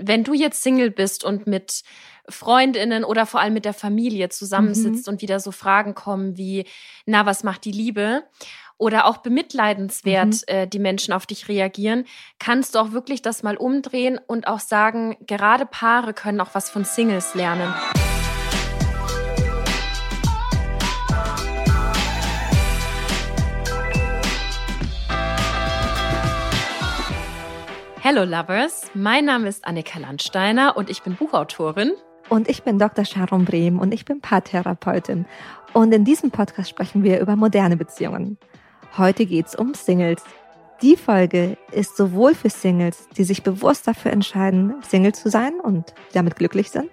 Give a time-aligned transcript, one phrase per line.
[0.00, 1.82] wenn du jetzt Single bist und mit
[2.28, 5.14] Freundinnen oder vor allem mit der Familie zusammensitzt mhm.
[5.14, 6.64] und wieder so Fragen kommen wie,
[7.06, 8.24] na, was macht die Liebe?
[8.78, 10.42] Oder auch bemitleidenswert mhm.
[10.46, 12.06] äh, die Menschen auf dich reagieren,
[12.38, 16.70] kannst du auch wirklich das mal umdrehen und auch sagen, gerade Paare können auch was
[16.70, 17.74] von Singles lernen.
[28.12, 31.92] Hello Lovers, mein Name ist Annika Landsteiner und ich bin Buchautorin.
[32.28, 33.04] Und ich bin Dr.
[33.04, 35.26] Sharon Brehm und ich bin Paartherapeutin.
[35.74, 38.36] Und in diesem Podcast sprechen wir über moderne Beziehungen.
[38.98, 40.24] Heute geht's um Singles.
[40.82, 45.94] Die Folge ist sowohl für Singles, die sich bewusst dafür entscheiden, Single zu sein und
[46.12, 46.90] damit glücklich sind,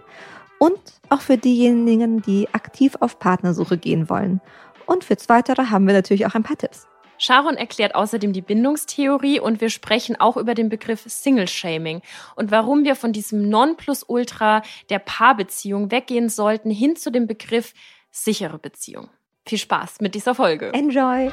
[0.60, 4.40] und auch für diejenigen, die aktiv auf Partnersuche gehen wollen.
[4.86, 6.88] Und für Zweitere haben wir natürlich auch ein paar Tipps.
[7.18, 12.02] Sharon erklärt außerdem die Bindungstheorie und wir sprechen auch über den Begriff Single-Shaming
[12.36, 17.74] und warum wir von diesem Nonplusultra der Paarbeziehung weggehen sollten hin zu dem Begriff
[18.12, 19.10] sichere Beziehung.
[19.46, 20.72] Viel Spaß mit dieser Folge.
[20.74, 21.32] Enjoy!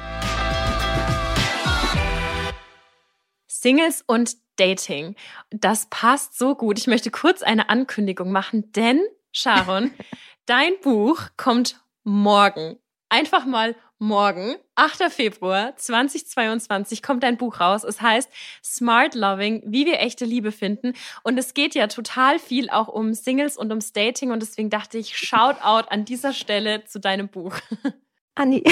[3.46, 5.16] Singles und Dating.
[5.50, 6.78] Das passt so gut.
[6.78, 9.00] Ich möchte kurz eine Ankündigung machen, denn
[9.32, 9.90] Sharon,
[10.46, 12.78] dein Buch kommt morgen.
[13.08, 15.10] Einfach mal morgen, 8.
[15.10, 17.84] Februar 2022, kommt dein Buch raus.
[17.84, 18.30] Es heißt
[18.62, 20.92] Smart Loving, wie wir echte Liebe finden.
[21.22, 24.30] Und es geht ja total viel auch um Singles und ums Dating.
[24.30, 27.56] Und deswegen dachte ich, shout out an dieser Stelle zu deinem Buch.
[28.34, 28.62] Anni.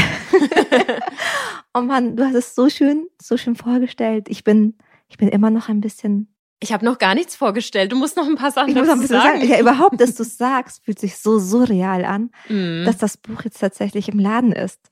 [1.74, 4.28] oh Mann, du hast es so schön, so schön vorgestellt.
[4.28, 4.76] Ich bin,
[5.08, 6.28] ich bin immer noch ein bisschen
[6.62, 7.90] ich habe noch gar nichts vorgestellt.
[7.90, 9.40] Du musst noch ein paar Sachen ich muss noch ein bisschen sagen.
[9.40, 9.50] sagen.
[9.50, 12.84] Ja, überhaupt, dass du sagst, fühlt sich so surreal an, mm.
[12.84, 14.91] dass das Buch jetzt tatsächlich im Laden ist.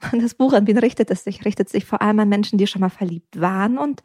[0.12, 1.44] Das Buch, an wen richtet es sich?
[1.44, 4.02] Richtet sich vor allem an Menschen, die schon mal verliebt waren und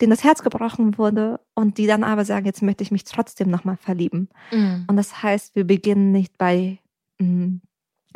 [0.00, 3.50] denen das Herz gebrochen wurde und die dann aber sagen, jetzt möchte ich mich trotzdem
[3.50, 4.28] nochmal verlieben.
[4.52, 4.84] Mhm.
[4.86, 6.78] Und das heißt, wir beginnen nicht bei,
[7.18, 7.60] hm,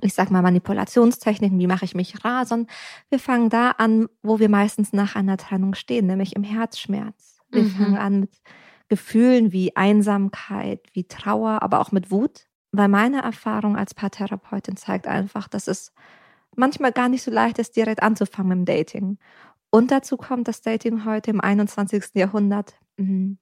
[0.00, 2.68] ich sag mal, Manipulationstechniken, wie mache ich mich rar, sondern
[3.08, 7.38] wir fangen da an, wo wir meistens nach einer Trennung stehen, nämlich im Herzschmerz.
[7.50, 7.70] Wir mhm.
[7.70, 8.40] fangen an mit
[8.88, 12.46] Gefühlen wie Einsamkeit, wie Trauer, aber auch mit Wut.
[12.72, 15.92] Weil meine Erfahrung als Paartherapeutin zeigt einfach, dass es
[16.56, 19.18] manchmal gar nicht so leicht ist, direkt anzufangen mit dem Dating.
[19.70, 22.14] Und dazu kommt, dass Dating heute im 21.
[22.14, 23.36] Jahrhundert mh,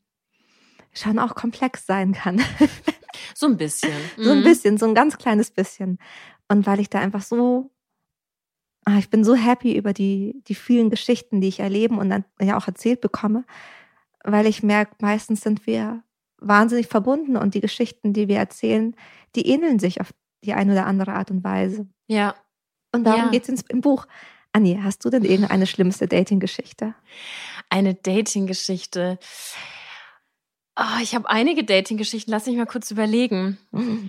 [0.92, 2.40] schon auch komplex sein kann.
[3.34, 3.92] So ein bisschen.
[4.16, 4.44] so ein mhm.
[4.44, 5.98] bisschen, so ein ganz kleines bisschen.
[6.48, 7.70] Und weil ich da einfach so,
[8.84, 12.24] ah, ich bin so happy über die, die vielen Geschichten, die ich erleben und dann
[12.40, 13.44] ja auch erzählt bekomme,
[14.24, 16.02] weil ich merke, meistens sind wir
[16.38, 18.94] wahnsinnig verbunden und die Geschichten, die wir erzählen,
[19.36, 21.86] die ähneln sich auf die eine oder andere Art und Weise.
[22.08, 22.34] Ja,
[22.92, 23.28] und darum ja.
[23.30, 24.06] geht es im Buch.
[24.52, 26.94] Anni, hast du denn irgendeine schlimmste Dating-Geschichte?
[27.68, 29.18] Eine Dating-Geschichte.
[30.76, 32.30] Oh, ich habe einige Dating-Geschichten.
[32.30, 33.58] Lass mich mal kurz überlegen.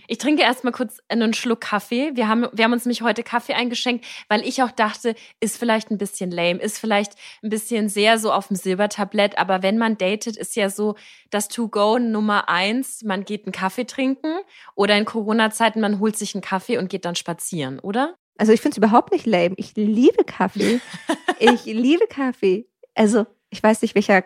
[0.07, 2.11] Ich trinke erst mal kurz einen Schluck Kaffee.
[2.15, 5.91] Wir haben, wir haben uns nämlich heute Kaffee eingeschenkt, weil ich auch dachte, ist vielleicht
[5.91, 9.37] ein bisschen lame, ist vielleicht ein bisschen sehr so auf dem Silbertablett.
[9.37, 10.95] Aber wenn man datet, ist ja so
[11.29, 13.03] das To-Go Nummer eins.
[13.03, 14.33] Man geht einen Kaffee trinken
[14.73, 18.15] oder in Corona-Zeiten, man holt sich einen Kaffee und geht dann spazieren, oder?
[18.37, 19.53] Also ich finde es überhaupt nicht lame.
[19.57, 20.79] Ich liebe Kaffee.
[21.39, 22.67] ich liebe Kaffee.
[22.95, 24.23] Also ich weiß nicht, welcher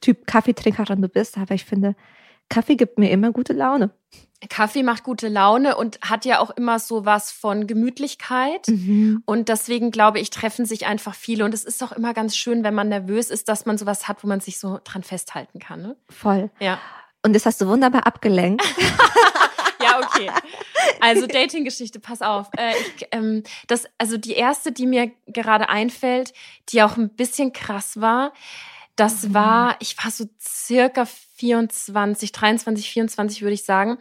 [0.00, 1.94] Typ Kaffeetrinkerin du bist, aber ich finde,
[2.48, 3.90] Kaffee gibt mir immer gute Laune.
[4.48, 8.68] Kaffee macht gute Laune und hat ja auch immer so was von Gemütlichkeit.
[8.68, 9.22] Mhm.
[9.24, 11.44] Und deswegen glaube ich, treffen sich einfach viele.
[11.44, 14.22] Und es ist auch immer ganz schön, wenn man nervös ist, dass man sowas hat,
[14.22, 15.80] wo man sich so dran festhalten kann.
[15.80, 15.96] Ne?
[16.10, 16.50] Voll.
[16.60, 16.78] Ja.
[17.22, 18.62] Und das hast du wunderbar abgelenkt.
[19.84, 20.30] ja, okay.
[21.00, 22.48] Also Dating-Geschichte, pass auf.
[22.56, 26.32] Äh, ich, ähm, das, also die erste, die mir gerade einfällt,
[26.70, 28.32] die auch ein bisschen krass war,
[28.96, 29.34] das mhm.
[29.34, 33.98] war, ich war so circa 24, 23, 24 würde ich sagen.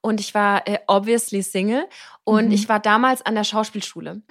[0.00, 1.86] Und ich war äh, obviously Single.
[2.24, 2.52] Und mhm.
[2.52, 4.22] ich war damals an der Schauspielschule.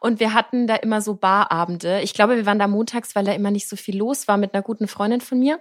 [0.00, 2.00] Und wir hatten da immer so Barabende.
[2.02, 4.54] Ich glaube, wir waren da montags, weil da immer nicht so viel los war mit
[4.54, 5.60] einer guten Freundin von mir.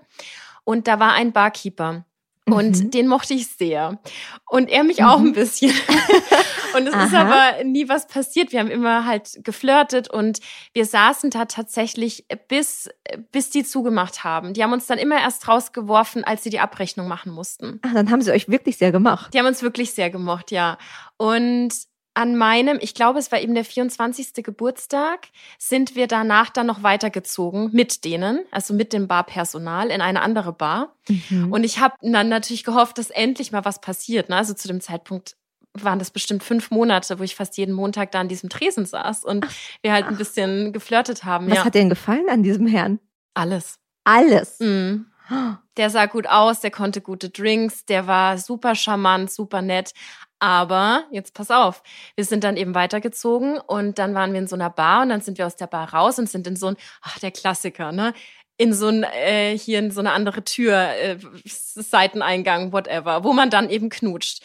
[0.63, 2.05] Und da war ein Barkeeper.
[2.47, 2.91] Und mhm.
[2.91, 3.99] den mochte ich sehr.
[4.47, 5.05] Und er mich mhm.
[5.05, 5.71] auch ein bisschen.
[6.75, 7.05] und es Aha.
[7.05, 8.51] ist aber nie was passiert.
[8.51, 10.39] Wir haben immer halt geflirtet und
[10.73, 12.89] wir saßen da tatsächlich bis,
[13.31, 14.53] bis die zugemacht haben.
[14.53, 17.79] Die haben uns dann immer erst rausgeworfen, als sie die Abrechnung machen mussten.
[17.81, 19.33] Ach, dann haben sie euch wirklich sehr gemacht.
[19.33, 20.77] Die haben uns wirklich sehr gemocht, ja.
[21.17, 21.73] Und
[22.15, 24.33] an meinem, ich glaube, es war eben der 24.
[24.35, 25.27] Geburtstag,
[25.59, 30.53] sind wir danach dann noch weitergezogen mit denen, also mit dem Barpersonal in eine andere
[30.53, 30.95] Bar.
[31.09, 31.51] Mhm.
[31.51, 34.29] Und ich habe dann natürlich gehofft, dass endlich mal was passiert.
[34.29, 34.37] Ne?
[34.37, 35.35] Also zu dem Zeitpunkt
[35.73, 39.25] waren das bestimmt fünf Monate, wo ich fast jeden Montag da an diesem Tresen saß
[39.25, 39.45] und
[39.81, 41.49] wir halt ein bisschen geflirtet haben.
[41.49, 41.65] Was ja.
[41.65, 42.99] hat dir denn gefallen an diesem Herrn?
[43.33, 43.77] Alles.
[44.05, 44.59] Alles.
[44.59, 45.07] Mhm.
[45.77, 49.91] Der sah gut aus, der konnte gute Drinks, der war super charmant, super nett.
[50.39, 51.81] Aber jetzt pass auf,
[52.15, 55.21] wir sind dann eben weitergezogen und dann waren wir in so einer Bar und dann
[55.21, 58.13] sind wir aus der Bar raus und sind in so ein, ach der Klassiker, ne?
[58.57, 63.49] In so ein, äh, hier in so eine andere Tür, äh, Seiteneingang, whatever, wo man
[63.49, 64.43] dann eben knutscht.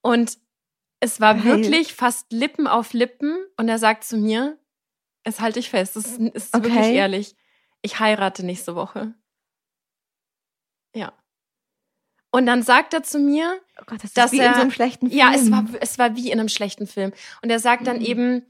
[0.00, 0.38] Und
[1.00, 1.44] es war Geil.
[1.44, 4.58] wirklich fast Lippen auf Lippen und er sagt zu mir,
[5.24, 6.64] es halte ich fest, es ist, ist okay.
[6.64, 7.36] wirklich ehrlich,
[7.80, 9.14] ich heirate nächste Woche.
[10.94, 11.12] Ja.
[12.32, 14.60] Und dann sagt er zu mir, oh Gott, das dass ist wie er, in so
[14.62, 15.18] einem schlechten Film.
[15.18, 17.12] Ja, es war, es war wie in einem schlechten Film.
[17.42, 18.04] Und er sagt dann mhm.
[18.04, 18.46] eben,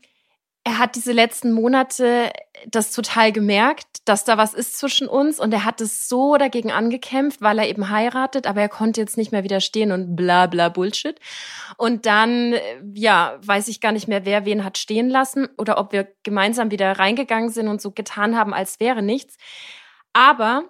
[0.64, 2.31] er hat diese letzten Monate
[2.69, 6.70] das total gemerkt, dass da was ist zwischen uns und er hat es so dagegen
[6.70, 10.69] angekämpft, weil er eben heiratet, aber er konnte jetzt nicht mehr widerstehen und bla bla
[10.69, 11.19] Bullshit.
[11.76, 12.55] Und dann,
[12.94, 16.70] ja, weiß ich gar nicht mehr, wer wen hat stehen lassen oder ob wir gemeinsam
[16.70, 19.38] wieder reingegangen sind und so getan haben, als wäre nichts.
[20.12, 20.64] Aber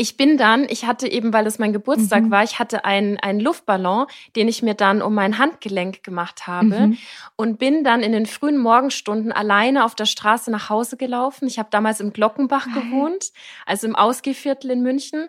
[0.00, 2.30] ich bin dann, ich hatte eben, weil es mein Geburtstag mhm.
[2.30, 4.06] war, ich hatte einen, einen Luftballon,
[4.36, 6.98] den ich mir dann um mein Handgelenk gemacht habe mhm.
[7.34, 11.48] und bin dann in den frühen Morgenstunden alleine auf der Straße nach Hause gelaufen.
[11.48, 12.84] Ich habe damals im Glockenbach Geil.
[12.84, 13.32] gewohnt,
[13.66, 15.28] also im Ausgehviertel in München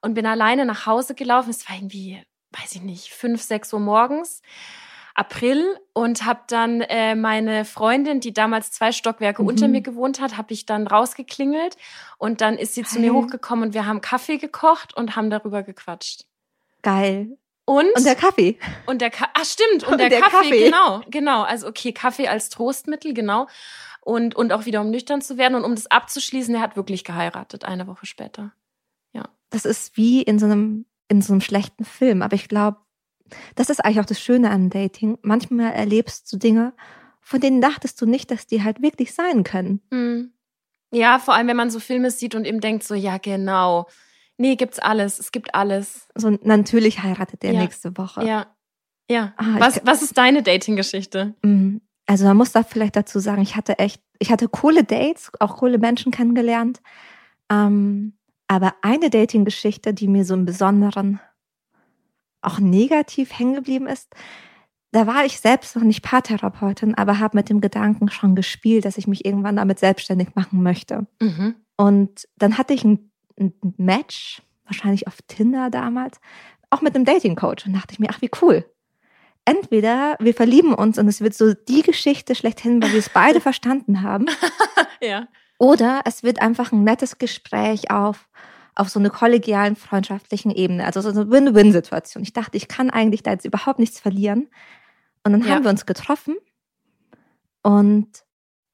[0.00, 1.50] und bin alleine nach Hause gelaufen.
[1.50, 2.22] Es war irgendwie,
[2.58, 4.40] weiß ich nicht, fünf, sechs Uhr morgens
[5.18, 9.48] April und habe dann äh, meine Freundin, die damals zwei Stockwerke mhm.
[9.48, 11.76] unter mir gewohnt hat, habe ich dann rausgeklingelt
[12.18, 12.90] und dann ist sie Geil.
[12.90, 16.24] zu mir hochgekommen und wir haben Kaffee gekocht und haben darüber gequatscht.
[16.82, 17.36] Geil.
[17.64, 18.58] Und, und der Kaffee.
[18.86, 21.42] Und der Ka ah stimmt und, und der, der Kaffee, Kaffee, genau, genau.
[21.42, 23.46] Also okay, Kaffee als Trostmittel, genau.
[24.00, 27.04] Und und auch wieder um nüchtern zu werden und um das abzuschließen, er hat wirklich
[27.04, 28.52] geheiratet eine Woche später.
[29.12, 29.28] Ja.
[29.50, 32.78] Das ist wie in so einem in so einem schlechten Film, aber ich glaube,
[33.54, 35.18] das ist eigentlich auch das Schöne am Dating.
[35.22, 36.72] Manchmal erlebst du Dinge,
[37.20, 39.80] von denen dachtest du nicht, dass die halt wirklich sein können.
[39.90, 40.32] Mhm.
[40.90, 43.88] Ja, vor allem, wenn man so Filme sieht und eben denkt so, ja, genau.
[44.38, 45.18] Nee, gibt's alles.
[45.18, 46.08] Es gibt alles.
[46.14, 47.60] So, natürlich heiratet er ja.
[47.60, 48.24] nächste Woche.
[48.24, 48.46] Ja.
[49.10, 49.32] Ja.
[49.36, 51.34] Ah, was, was ist deine Dating-Geschichte?
[51.42, 51.80] Mhm.
[52.06, 55.58] Also man muss da vielleicht dazu sagen, ich hatte echt, ich hatte coole Dates, auch
[55.58, 56.80] coole Menschen kennengelernt.
[57.50, 58.14] Ähm,
[58.46, 61.20] aber eine Dating-Geschichte, die mir so einen besonderen
[62.48, 64.08] auch negativ hängen geblieben ist,
[64.90, 68.96] da war ich selbst noch nicht Paartherapeutin, aber habe mit dem Gedanken schon gespielt, dass
[68.96, 71.06] ich mich irgendwann damit selbstständig machen möchte.
[71.20, 71.56] Mhm.
[71.76, 76.20] Und dann hatte ich ein, ein, Match, wahrscheinlich auf Tinder damals,
[76.70, 77.66] auch mit einem Dating-Coach.
[77.66, 78.64] Und dachte ich mir, ach, wie cool.
[79.44, 83.40] Entweder wir verlieben uns und es wird so die Geschichte schlechthin, weil wir es beide
[83.42, 84.26] verstanden haben.
[85.02, 85.28] ja.
[85.58, 88.28] Oder es wird einfach ein nettes Gespräch auf
[88.78, 90.84] auf so eine kollegialen, freundschaftlichen Ebene.
[90.84, 92.22] Also so eine Win-Win-Situation.
[92.22, 94.48] Ich dachte, ich kann eigentlich da jetzt überhaupt nichts verlieren.
[95.24, 95.54] Und dann ja.
[95.54, 96.36] haben wir uns getroffen
[97.62, 98.08] und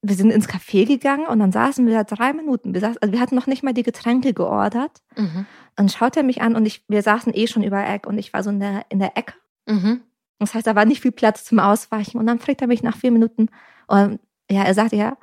[0.03, 2.75] wir sind ins Café gegangen und dann saßen wir da drei Minuten.
[2.75, 5.03] Wir, saßen, also wir hatten noch nicht mal die Getränke geordert.
[5.17, 5.47] Mhm.
[5.77, 8.33] Dann schaut er mich an und ich, wir saßen eh schon über Eck und ich
[8.35, 9.35] war so in der, in der Ecke.
[9.67, 10.03] Mhm.
[10.39, 12.19] Das heißt, da war nicht viel Platz zum Ausweichen.
[12.19, 13.49] Und dann fragt er mich nach vier Minuten,
[13.87, 15.17] und ja, er sagte ja,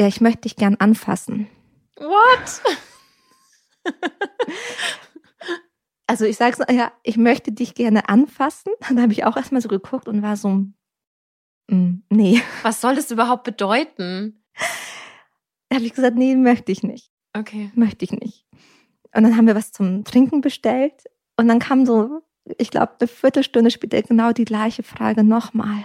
[0.00, 1.46] ja, ich möchte dich gern anfassen.
[1.96, 2.62] What?
[6.06, 8.72] Also ich sage so, ja, ich möchte dich gerne anfassen.
[8.88, 10.64] Dann habe ich auch erstmal so geguckt und war so,
[11.70, 12.42] mm, nee.
[12.62, 14.42] Was soll das überhaupt bedeuten?
[15.68, 17.10] Da habe ich gesagt, nee, möchte ich nicht.
[17.36, 17.70] Okay.
[17.74, 18.44] Möchte ich nicht.
[19.14, 21.04] Und dann haben wir was zum Trinken bestellt
[21.36, 22.22] und dann kam so,
[22.58, 25.84] ich glaube, eine Viertelstunde später genau die gleiche Frage nochmal.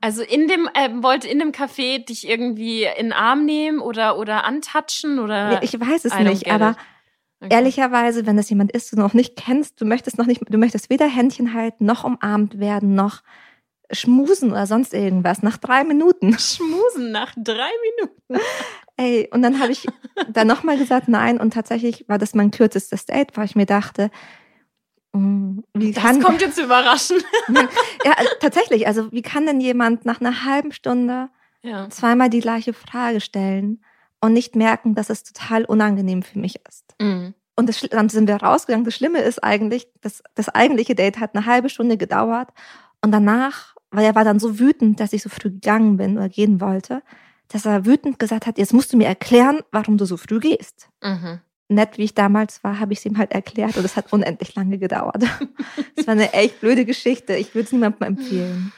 [0.00, 4.18] Also in dem, äh, wollte in dem Café dich irgendwie in den Arm nehmen oder,
[4.18, 5.52] oder antatschen oder?
[5.52, 6.76] Ja, ich weiß es nicht, aber
[7.42, 7.52] Okay.
[7.56, 10.90] Ehrlicherweise, wenn das jemand ist, du noch nicht kennst, du möchtest noch nicht, du möchtest
[10.90, 13.22] weder Händchen halten, noch umarmt werden, noch
[13.90, 15.42] schmusen oder sonst irgendwas.
[15.42, 16.32] Nach drei Minuten.
[16.38, 18.46] Schmusen nach drei Minuten.
[18.96, 19.86] Ey, und dann habe ich
[20.28, 21.40] dann nochmal gesagt, nein.
[21.40, 24.12] Und tatsächlich war das mein kürzestes Date, weil ich mir dachte,
[25.12, 27.16] mm, wie kann, das kommt jetzt überraschen.
[28.04, 28.86] ja, tatsächlich.
[28.86, 31.28] Also wie kann denn jemand nach einer halben Stunde
[31.62, 31.90] ja.
[31.90, 33.82] zweimal die gleiche Frage stellen?
[34.22, 36.94] Und nicht merken, dass es total unangenehm für mich ist.
[37.00, 37.34] Mhm.
[37.56, 38.84] Und das, dann sind wir rausgegangen.
[38.84, 42.48] Das Schlimme ist eigentlich, dass das eigentliche Date hat eine halbe Stunde gedauert.
[43.02, 46.28] Und danach, weil er war dann so wütend, dass ich so früh gegangen bin oder
[46.28, 47.02] gehen wollte,
[47.48, 50.88] dass er wütend gesagt hat, jetzt musst du mir erklären, warum du so früh gehst.
[51.02, 51.40] Mhm.
[51.68, 54.54] Nett wie ich damals war, habe ich es ihm halt erklärt und es hat unendlich
[54.54, 55.22] lange gedauert.
[55.96, 57.36] Es war eine echt blöde Geschichte.
[57.36, 58.72] Ich würde es niemandem empfehlen.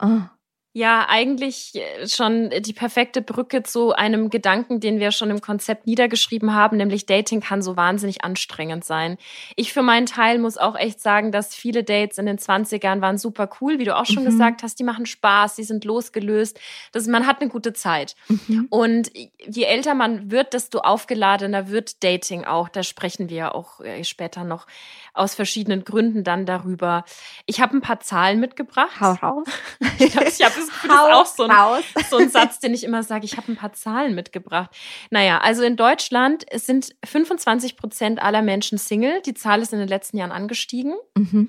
[0.00, 0.20] Oh.
[0.72, 5.88] Ja, eigentlich äh, schon die perfekte Brücke zu einem Gedanken, den wir schon im Konzept
[5.88, 9.18] niedergeschrieben haben, nämlich Dating kann so wahnsinnig anstrengend sein.
[9.56, 13.18] Ich für meinen Teil muss auch echt sagen, dass viele Dates in den 20ern waren
[13.18, 14.26] super cool, wie du auch schon mhm.
[14.26, 16.60] gesagt hast, die machen Spaß, die sind losgelöst,
[16.92, 18.14] das, man hat eine gute Zeit.
[18.28, 18.68] Mhm.
[18.70, 19.10] Und
[19.44, 22.68] je älter man wird, desto aufgeladener wird Dating auch.
[22.68, 24.68] Da sprechen wir auch äh, später noch
[25.14, 27.04] aus verschiedenen Gründen dann darüber.
[27.46, 29.00] Ich habe ein paar Zahlen mitgebracht.
[29.00, 29.46] Hau raus.
[29.98, 32.84] ich habe hab das Gefühl, das ist auch so ein, so ein Satz, den ich
[32.84, 34.70] immer sage, ich habe ein paar Zahlen mitgebracht.
[35.10, 39.20] Naja, also in Deutschland sind 25 Prozent aller Menschen Single.
[39.22, 40.94] Die Zahl ist in den letzten Jahren angestiegen.
[41.16, 41.48] Mhm.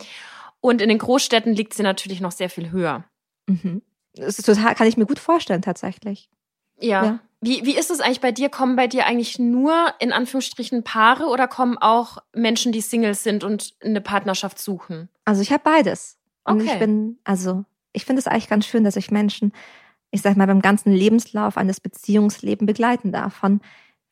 [0.59, 3.05] Und in den Großstädten liegt sie natürlich noch sehr viel höher.
[3.47, 3.81] Mhm.
[4.13, 6.29] Das ist total, kann ich mir gut vorstellen, tatsächlich.
[6.79, 7.05] Ja.
[7.05, 7.19] ja.
[7.41, 8.49] Wie, wie ist es eigentlich bei dir?
[8.49, 13.43] Kommen bei dir eigentlich nur in Anführungsstrichen Paare oder kommen auch Menschen, die Singles sind
[13.43, 15.09] und eine Partnerschaft suchen?
[15.25, 16.17] Also ich habe beides.
[16.43, 16.71] Und okay.
[16.71, 19.53] ich bin, also ich finde es eigentlich ganz schön, dass ich Menschen,
[20.11, 23.33] ich sag mal, beim ganzen Lebenslauf eines Beziehungslebens begleiten darf.
[23.33, 23.61] Von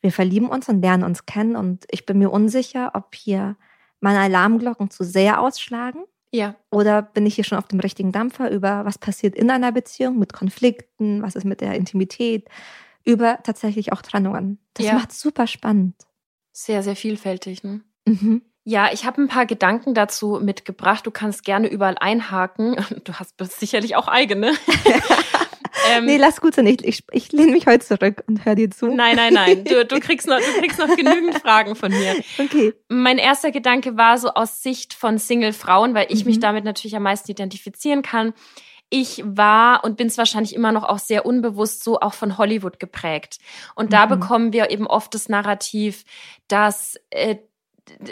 [0.01, 3.57] wir verlieben uns und lernen uns kennen und ich bin mir unsicher, ob hier
[3.99, 6.03] meine Alarmglocken zu sehr ausschlagen.
[6.31, 6.55] Ja.
[6.71, 10.19] Oder bin ich hier schon auf dem richtigen Dampfer über, was passiert in einer Beziehung
[10.19, 12.47] mit Konflikten, was ist mit der Intimität,
[13.09, 14.59] über tatsächlich auch Trennungen.
[14.73, 14.93] Das ja.
[14.93, 15.95] macht super spannend.
[16.51, 17.81] Sehr, sehr vielfältig, ne?
[18.05, 18.41] Mhm.
[18.63, 21.05] Ja, ich habe ein paar Gedanken dazu mitgebracht.
[21.05, 22.75] Du kannst gerne überall einhaken.
[23.03, 24.53] Du hast sicherlich auch eigene.
[25.91, 26.67] ähm, nee, lass gut sein.
[26.67, 28.87] Ich, ich, ich lehne mich heute zurück und höre dir zu.
[28.87, 29.63] Nein, nein, nein.
[29.63, 32.15] Du, du, kriegst noch, du kriegst noch genügend Fragen von mir.
[32.37, 32.73] Okay.
[32.89, 36.31] Mein erster Gedanke war so aus Sicht von Single-Frauen, weil ich mhm.
[36.31, 38.33] mich damit natürlich am meisten identifizieren kann.
[38.89, 42.79] Ich war und bin es wahrscheinlich immer noch auch sehr unbewusst so auch von Hollywood
[42.79, 43.37] geprägt.
[43.75, 44.09] Und da mhm.
[44.09, 46.05] bekommen wir eben oft das Narrativ,
[46.47, 47.37] dass äh,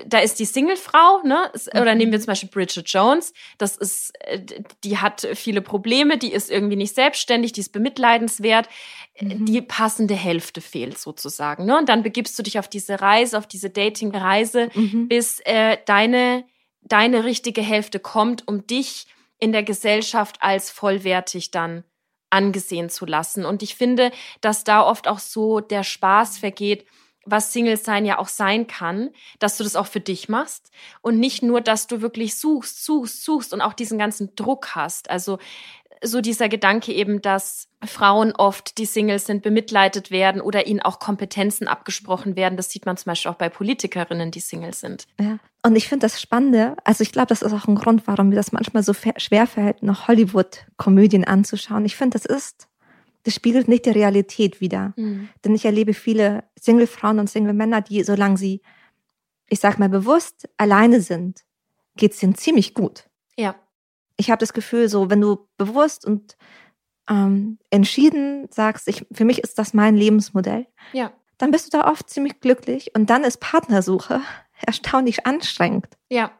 [0.05, 1.51] da ist die Singlefrau, ne?
[1.74, 2.24] Oder nehmen wir mhm.
[2.24, 3.34] zum Beispiel Bridget Jones.
[3.57, 4.39] Das ist, äh,
[4.84, 8.69] die hat viele Probleme, die ist irgendwie nicht selbstständig, die ist bemitleidenswert.
[9.19, 9.46] Mhm.
[9.46, 11.65] Die passende Hälfte fehlt sozusagen.
[11.65, 11.77] Ne?
[11.77, 15.07] Und dann begibst du dich auf diese Reise, auf diese Dating-Reise, mhm.
[15.07, 16.46] bis äh, deine,
[16.81, 19.07] deine richtige Hälfte kommt, um dich
[19.39, 21.84] in der Gesellschaft als vollwertig dann
[22.29, 23.46] angesehen zu lassen.
[23.46, 26.86] Und ich finde, dass da oft auch so der Spaß vergeht,
[27.25, 31.20] was Single sein ja auch sein kann, dass du das auch für dich machst und
[31.20, 35.10] nicht nur, dass du wirklich suchst, suchst, suchst und auch diesen ganzen Druck hast.
[35.10, 35.38] Also
[36.03, 41.00] so dieser Gedanke eben, dass Frauen oft, die Singles sind, bemitleidet werden oder ihnen auch
[41.00, 42.56] Kompetenzen abgesprochen werden.
[42.56, 45.06] Das sieht man zum Beispiel auch bei Politikerinnen, die Singles sind.
[45.20, 45.39] Ja.
[45.68, 48.36] Und ich finde das Spannende, also ich glaube, das ist auch ein Grund, warum mir
[48.36, 51.86] das manchmal so schwer fällt, noch Hollywood-Komödien anzuschauen.
[51.86, 52.68] Ich finde, das ist
[53.28, 54.94] das spiegelt nicht die Realität wider.
[54.96, 55.28] Mhm.
[55.44, 58.62] Denn ich erlebe viele Single-Frauen und Single-Männer, die, solange sie,
[59.50, 61.44] ich sag mal, bewusst alleine sind,
[61.98, 63.10] geht's ihnen ziemlich gut.
[63.36, 63.56] Ja.
[64.16, 66.38] Ich habe das Gefühl, so, wenn du bewusst und
[67.10, 71.12] ähm, entschieden sagst, ich, für mich ist das mein Lebensmodell, ja.
[71.38, 74.22] dann bist du da oft ziemlich glücklich und dann ist Partnersuche
[74.66, 75.88] erstaunlich anstrengend.
[76.10, 76.32] Ja.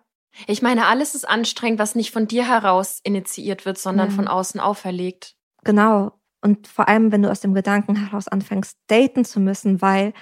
[0.46, 4.14] Ich meine, alles ist anstrengend, was nicht von dir heraus initiiert wird, sondern mhm.
[4.14, 5.36] von außen auferlegt.
[5.64, 6.12] Genau.
[6.42, 10.14] Und vor allem, wenn du aus dem Gedanken heraus anfängst, daten zu müssen, weil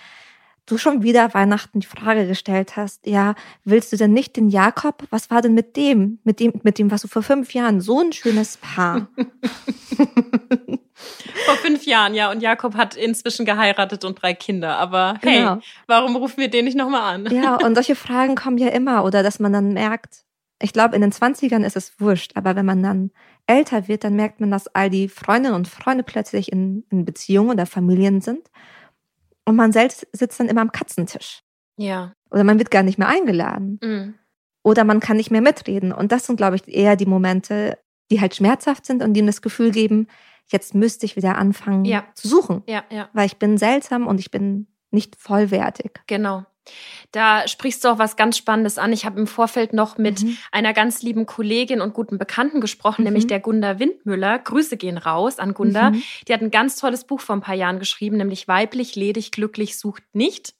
[0.65, 5.03] du schon wieder Weihnachten die Frage gestellt hast, ja, willst du denn nicht den Jakob?
[5.09, 6.19] Was war denn mit dem?
[6.23, 9.07] Mit dem, mit dem warst du vor fünf Jahren so ein schönes Paar.
[11.45, 12.31] vor fünf Jahren, ja.
[12.31, 14.77] Und Jakob hat inzwischen geheiratet und drei Kinder.
[14.77, 15.59] Aber hey, genau.
[15.87, 17.27] warum rufen wir den nicht nochmal an?
[17.31, 19.03] ja, und solche Fragen kommen ja immer.
[19.03, 20.23] Oder dass man dann merkt,
[20.61, 22.31] ich glaube, in den Zwanzigern ist es wurscht.
[22.35, 23.11] Aber wenn man dann
[23.45, 27.51] älter wird, dann merkt man, dass all die Freundinnen und Freunde plötzlich in, in Beziehungen
[27.51, 28.49] oder Familien sind.
[29.45, 31.41] Und man selbst sitzt dann immer am Katzentisch.
[31.77, 32.13] Ja.
[32.31, 33.79] Oder man wird gar nicht mehr eingeladen.
[33.81, 34.13] Mhm.
[34.63, 35.91] Oder man kann nicht mehr mitreden.
[35.91, 37.77] Und das sind, glaube ich, eher die Momente,
[38.11, 40.07] die halt schmerzhaft sind und die ihm das Gefühl geben,
[40.47, 42.05] jetzt müsste ich wieder anfangen ja.
[42.15, 42.63] zu suchen.
[42.67, 43.09] Ja, ja.
[43.13, 46.01] Weil ich bin seltsam und ich bin nicht vollwertig.
[46.07, 46.45] Genau.
[47.11, 48.91] Da sprichst du auch was ganz Spannendes an.
[48.91, 50.37] Ich habe im Vorfeld noch mit mhm.
[50.51, 53.05] einer ganz lieben Kollegin und guten Bekannten gesprochen, mhm.
[53.05, 54.39] nämlich der Gunda Windmüller.
[54.39, 55.91] Grüße gehen raus an Gunda.
[55.91, 56.03] Mhm.
[56.27, 59.77] Die hat ein ganz tolles Buch vor ein paar Jahren geschrieben, nämlich Weiblich, ledig, glücklich,
[59.77, 60.53] sucht nicht.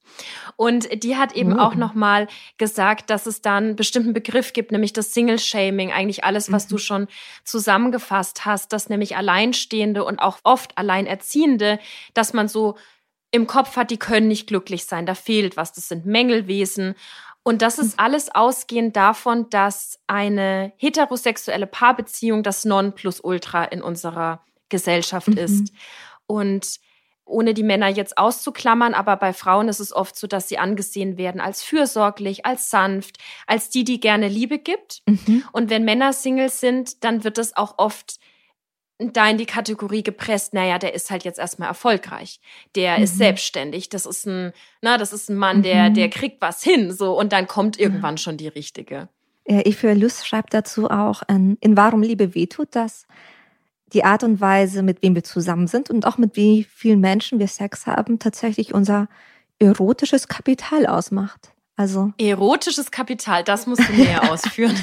[0.55, 1.61] Und die hat eben oh.
[1.61, 6.51] auch nochmal gesagt, dass es da einen bestimmten Begriff gibt, nämlich das Single-Shaming, eigentlich alles,
[6.51, 6.79] was du mhm.
[6.79, 7.07] schon
[7.43, 11.79] zusammengefasst hast, dass nämlich Alleinstehende und auch oft Alleinerziehende,
[12.13, 12.75] dass man so
[13.31, 16.95] im Kopf hat, die können nicht glücklich sein, da fehlt was, das sind Mängelwesen.
[17.43, 25.27] Und das ist alles ausgehend davon, dass eine heterosexuelle Paarbeziehung das Nonplusultra in unserer Gesellschaft
[25.27, 25.37] mhm.
[25.37, 25.73] ist.
[26.25, 26.79] Und
[27.25, 31.17] ohne die Männer jetzt auszuklammern, aber bei Frauen ist es oft so, dass sie angesehen
[31.17, 33.17] werden als fürsorglich, als sanft,
[33.47, 35.01] als die, die gerne Liebe gibt.
[35.07, 35.43] Mhm.
[35.51, 38.19] Und wenn Männer Singles sind, dann wird das auch oft
[38.97, 42.39] da in die Kategorie gepresst, naja, der ist halt jetzt erstmal erfolgreich.
[42.75, 43.03] Der Mhm.
[43.03, 43.89] ist selbstständig.
[43.89, 45.93] Das ist ein, na, das ist ein Mann, der, Mhm.
[45.95, 47.17] der kriegt was hin, so.
[47.17, 49.09] Und dann kommt irgendwann schon die richtige.
[49.47, 53.05] Efe Lust schreibt dazu auch, ähm, in Warum Liebe wehtut, dass
[53.93, 57.37] die Art und Weise, mit wem wir zusammen sind und auch mit wie vielen Menschen
[57.37, 59.07] wir Sex haben, tatsächlich unser
[59.59, 61.51] erotisches Kapital ausmacht.
[61.75, 64.75] Also, Erotisches Kapital, das musst du näher ausführen.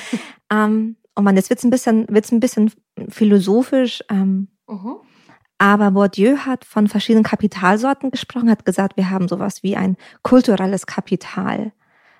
[0.50, 2.72] ähm, oh man, jetzt wird's ein bisschen, wird's ein bisschen
[3.08, 4.96] philosophisch, ähm, Mhm.
[5.58, 10.86] aber Bourdieu hat von verschiedenen Kapitalsorten gesprochen, hat gesagt, wir haben sowas wie ein kulturelles
[10.86, 11.72] Kapital.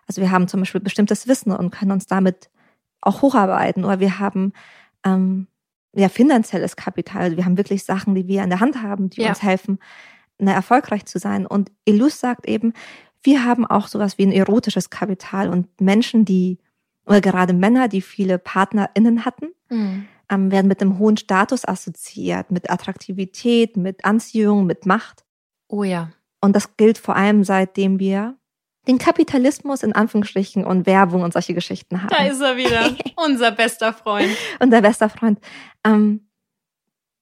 [0.07, 2.51] Also wir haben zum Beispiel bestimmtes Wissen und können uns damit
[3.01, 3.85] auch hocharbeiten.
[3.85, 4.53] Oder wir haben
[5.05, 5.47] ähm,
[5.95, 7.23] ja finanzielles Kapital.
[7.23, 9.31] Also wir haben wirklich Sachen, die wir an der Hand haben, die Ja.
[9.31, 9.79] uns helfen,
[10.39, 11.47] na, erfolgreich zu sein.
[11.47, 12.73] Und Illus sagt eben,
[13.23, 16.59] wir haben auch sowas wie ein erotisches Kapital und Menschen, die
[17.07, 20.07] oder gerade Männer, die viele PartnerInnen hatten, Mhm.
[20.31, 25.25] ähm, werden mit einem hohen Status assoziiert, mit Attraktivität, mit Anziehung, mit Macht.
[25.69, 26.11] Oh ja.
[26.41, 28.37] Und das gilt vor allem seitdem wir
[28.89, 32.09] den Kapitalismus in Anführungsstrichen und Werbung und solche Geschichten haben.
[32.11, 32.91] Da ist er wieder.
[33.25, 34.37] Unser bester Freund.
[34.59, 35.39] und der bester Freund.
[35.85, 36.27] Ähm,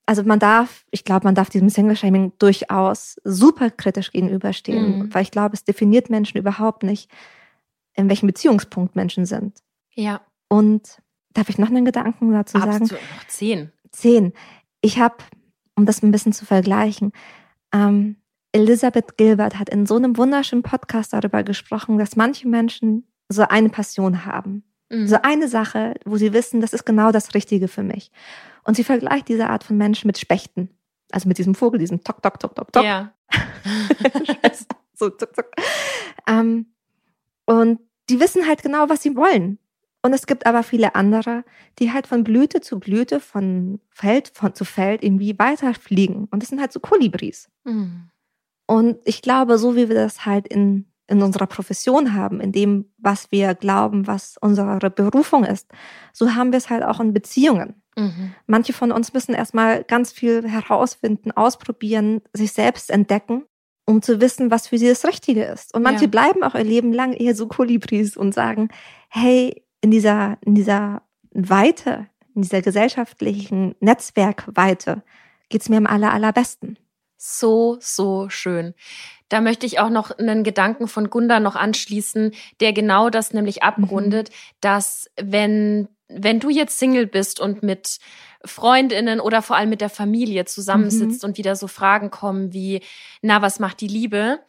[0.06, 5.14] also man darf, ich glaube, man darf diesem Single-Shaming durchaus super kritisch gegenüberstehen, Mhm.
[5.14, 7.10] weil ich glaube, es definiert Menschen überhaupt nicht,
[7.94, 9.62] in welchem Beziehungspunkt Menschen sind.
[10.00, 10.22] Ja.
[10.48, 10.98] Und
[11.34, 12.82] darf ich noch einen Gedanken dazu sagen?
[12.82, 13.02] Absolut.
[13.16, 13.72] Noch zehn.
[13.92, 14.32] Zehn.
[14.80, 15.16] Ich habe,
[15.76, 17.12] um das ein bisschen zu vergleichen,
[17.72, 18.16] ähm,
[18.52, 23.68] Elizabeth Gilbert hat in so einem wunderschönen Podcast darüber gesprochen, dass manche Menschen so eine
[23.68, 24.64] Passion haben.
[24.88, 25.06] Mhm.
[25.06, 28.10] So eine Sache, wo sie wissen, das ist genau das Richtige für mich.
[28.64, 30.70] Und sie vergleicht diese Art von Menschen mit Spechten.
[31.12, 32.84] Also mit diesem Vogel, diesem Tok, Tok, Tok, Tok, Tok.
[32.84, 33.12] Ja.
[34.94, 35.50] so, zuck, zuck.
[36.26, 36.72] Ähm,
[37.46, 39.59] und die wissen halt genau, was sie wollen.
[40.02, 41.44] Und es gibt aber viele andere,
[41.78, 46.26] die halt von Blüte zu Blüte, von Feld von, zu Feld irgendwie weiterfliegen.
[46.30, 47.48] Und das sind halt so Kolibris.
[47.64, 48.08] Mhm.
[48.66, 52.86] Und ich glaube, so wie wir das halt in, in unserer Profession haben, in dem,
[52.98, 55.68] was wir glauben, was unsere Berufung ist,
[56.12, 57.82] so haben wir es halt auch in Beziehungen.
[57.96, 58.32] Mhm.
[58.46, 63.44] Manche von uns müssen erstmal ganz viel herausfinden, ausprobieren, sich selbst entdecken,
[63.86, 65.74] um zu wissen, was für sie das Richtige ist.
[65.74, 66.10] Und manche Ja.
[66.10, 68.68] bleiben auch ihr Leben lang eher so Kolibris und sagen,
[69.08, 75.02] hey, in dieser, in dieser Weite, in dieser gesellschaftlichen Netzwerkweite
[75.48, 76.78] geht's mir am aller, allerbesten.
[77.16, 78.74] So, so schön.
[79.28, 83.62] Da möchte ich auch noch einen Gedanken von Gunda noch anschließen, der genau das nämlich
[83.62, 87.98] abrundet, dass wenn, wenn du jetzt Single bist und mit
[88.44, 92.80] Freundinnen oder vor allem mit der Familie zusammensitzt und wieder so Fragen kommen wie,
[93.20, 94.40] na, was macht die Liebe?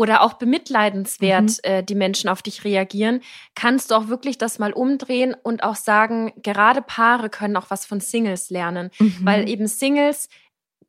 [0.00, 1.56] Oder auch bemitleidenswert Mhm.
[1.62, 3.20] äh, die Menschen auf dich reagieren,
[3.54, 7.84] kannst du auch wirklich das mal umdrehen und auch sagen, gerade Paare können auch was
[7.84, 8.90] von Singles lernen.
[8.98, 9.20] Mhm.
[9.24, 10.28] Weil eben Singles,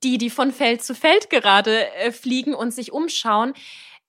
[0.04, 3.52] die, die von Feld zu Feld gerade äh, fliegen und sich umschauen,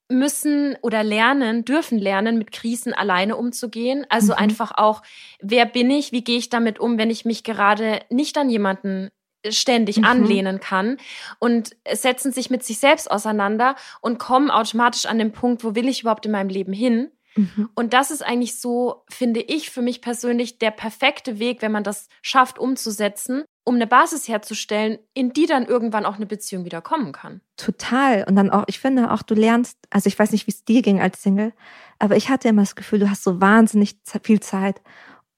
[0.09, 4.05] müssen oder lernen, dürfen lernen, mit Krisen alleine umzugehen.
[4.09, 4.39] Also Mhm.
[4.39, 5.01] einfach auch,
[5.41, 9.09] wer bin ich, wie gehe ich damit um, wenn ich mich gerade nicht an jemanden
[9.49, 10.05] ständig Mhm.
[10.05, 10.97] anlehnen kann
[11.39, 15.87] und setzen sich mit sich selbst auseinander und kommen automatisch an den Punkt, wo will
[15.87, 17.11] ich überhaupt in meinem Leben hin?
[17.35, 17.69] Mhm.
[17.73, 21.83] Und das ist eigentlich so, finde ich für mich persönlich, der perfekte Weg, wenn man
[21.83, 26.81] das schafft umzusetzen, um eine Basis herzustellen, in die dann irgendwann auch eine Beziehung wieder
[26.81, 27.41] kommen kann.
[27.57, 28.23] Total.
[28.27, 30.81] Und dann auch, ich finde auch, du lernst, also ich weiß nicht, wie es dir
[30.81, 31.53] ging als Single,
[31.97, 34.81] aber ich hatte immer das Gefühl, du hast so wahnsinnig viel Zeit,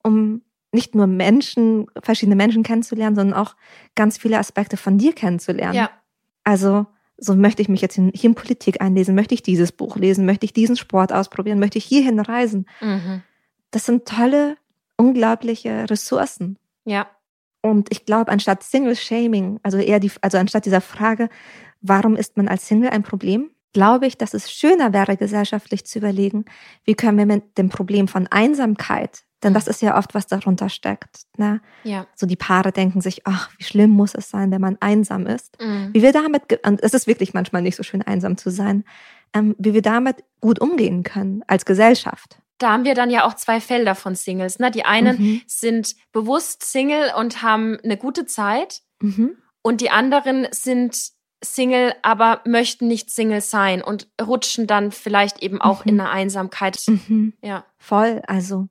[0.03, 0.41] um
[0.75, 3.55] nicht nur Menschen, verschiedene Menschen kennenzulernen, sondern auch
[3.95, 5.73] ganz viele Aspekte von dir kennenzulernen.
[5.73, 5.89] Ja.
[6.43, 6.85] Also,
[7.17, 10.25] so möchte ich mich jetzt in, hier in Politik einlesen, möchte ich dieses Buch lesen,
[10.25, 12.67] möchte ich diesen Sport ausprobieren, möchte ich hierhin reisen.
[12.81, 13.23] Mhm.
[13.71, 14.57] Das sind tolle,
[14.97, 16.57] unglaubliche Ressourcen.
[16.83, 17.07] Ja.
[17.61, 21.29] Und ich glaube, anstatt Single-Shaming, also eher die, also anstatt dieser Frage,
[21.81, 25.99] warum ist man als Single ein Problem, glaube ich, dass es schöner wäre, gesellschaftlich zu
[25.99, 26.45] überlegen,
[26.85, 30.67] wie können wir mit dem Problem von Einsamkeit, denn das ist ja oft, was darunter
[30.67, 31.21] steckt.
[31.37, 31.61] Ne?
[31.83, 32.05] Ja.
[32.15, 35.57] So die Paare denken sich, ach, wie schlimm muss es sein, wenn man einsam ist.
[35.61, 35.91] Mhm.
[35.93, 38.83] Wie wir damit, und es ist wirklich manchmal nicht so schön, einsam zu sein,
[39.33, 42.39] ähm, wie wir damit gut umgehen können als Gesellschaft.
[42.57, 44.59] Da haben wir dann ja auch zwei Felder von Singles.
[44.59, 44.71] Ne?
[44.71, 45.41] Die einen Mhm.
[45.47, 49.37] sind bewusst Single und haben eine gute Zeit Mhm.
[49.61, 55.61] und die anderen sind Single, aber möchten nicht Single sein und rutschen dann vielleicht eben
[55.61, 55.89] auch Mhm.
[55.91, 56.81] in eine Einsamkeit.
[56.87, 57.33] Mhm.
[57.43, 57.65] Ja.
[57.77, 58.67] Voll, also.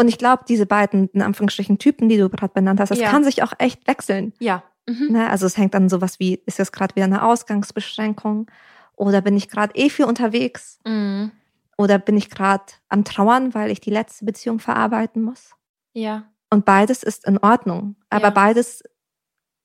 [0.00, 3.10] Und ich glaube, diese beiden, in Anführungsstrichen, Typen, die du gerade benannt hast, das Ja.
[3.10, 4.32] kann sich auch echt wechseln.
[4.38, 4.62] Ja.
[4.88, 5.08] Mhm.
[5.12, 5.28] Ne?
[5.30, 8.50] Also es hängt dann sowas wie, ist das gerade wieder eine Ausgangsbeschränkung?
[8.96, 10.78] Oder bin ich gerade eh viel unterwegs?
[10.86, 11.32] Mhm.
[11.78, 15.54] Oder bin ich gerade am Trauern, weil ich die letzte Beziehung verarbeiten muss?
[15.94, 16.24] Ja.
[16.50, 17.96] Und beides ist in Ordnung.
[18.10, 18.30] Aber Ja.
[18.30, 18.82] beides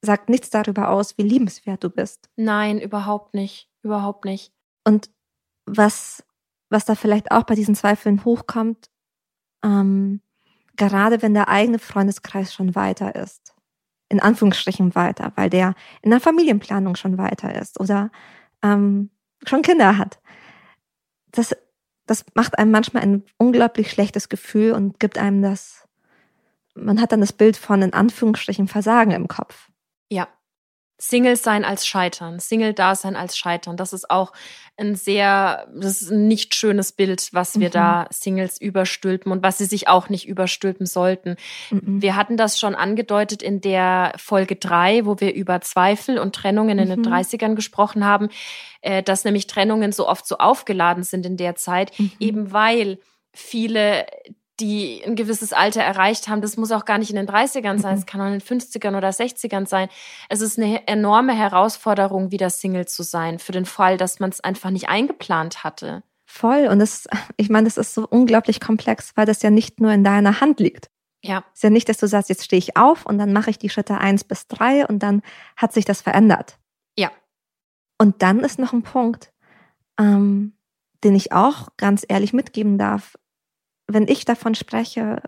[0.02, 2.30] sagt nichts darüber aus, wie liebenswert du bist.
[2.36, 3.70] Nein, überhaupt nicht.
[3.84, 4.54] Überhaupt nicht.
[4.86, 5.10] Und
[5.66, 6.24] was,
[6.70, 8.90] was da vielleicht auch bei diesen Zweifeln hochkommt,
[9.64, 10.22] ähm,
[10.76, 13.54] gerade wenn der eigene Freundeskreis schon weiter ist,
[14.10, 18.12] in Anführungsstrichen weiter, weil der in der Familienplanung schon weiter ist oder
[18.64, 19.10] ähm,
[19.46, 20.20] schon Kinder hat.
[21.32, 21.56] Das,
[22.06, 25.88] das macht einem manchmal ein unglaublich schlechtes Gefühl und gibt einem das,
[26.76, 29.70] man hat dann das Bild von in Anführungsstrichen Versagen im Kopf.
[30.10, 30.28] Ja.
[30.98, 34.32] Single sein als Scheitern, Single-Dasein als Scheitern, das ist auch
[34.78, 37.74] ein sehr, das ist ein nicht schönes Bild, was wir mhm.
[37.74, 41.36] da Singles überstülpen und was sie sich auch nicht überstülpen sollten.
[41.70, 42.02] Mhm.
[42.02, 46.80] Wir hatten das schon angedeutet in der Folge drei, wo wir über Zweifel und Trennungen
[46.80, 47.56] in den 30ern mhm.
[47.56, 48.30] gesprochen haben,
[48.82, 52.12] äh, dass nämlich Trennungen so oft so aufgeladen sind in der Zeit, mhm.
[52.20, 53.00] eben weil
[53.34, 54.06] viele
[54.60, 56.42] die ein gewisses Alter erreicht haben.
[56.42, 58.06] Das muss auch gar nicht in den 30ern sein, es mhm.
[58.06, 59.90] kann auch in den 50ern oder 60ern sein.
[60.30, 64.42] Es ist eine enorme Herausforderung, wieder Single zu sein, für den Fall, dass man es
[64.42, 66.04] einfach nicht eingeplant hatte.
[66.26, 66.68] Voll.
[66.68, 70.04] Und das, ich meine, das ist so unglaublich komplex, weil das ja nicht nur in
[70.04, 70.90] deiner Hand liegt.
[71.22, 71.44] Ja.
[71.54, 73.58] Es ist ja nicht, dass du sagst, jetzt stehe ich auf und dann mache ich
[73.58, 75.22] die Schritte eins bis drei und dann
[75.58, 76.60] hat sich das verändert.
[76.98, 77.12] Ja.
[77.98, 79.34] Und dann ist noch ein Punkt,
[80.00, 80.54] ähm,
[81.04, 83.18] den ich auch ganz ehrlich mitgeben darf
[83.88, 85.22] wenn ich davon spreche,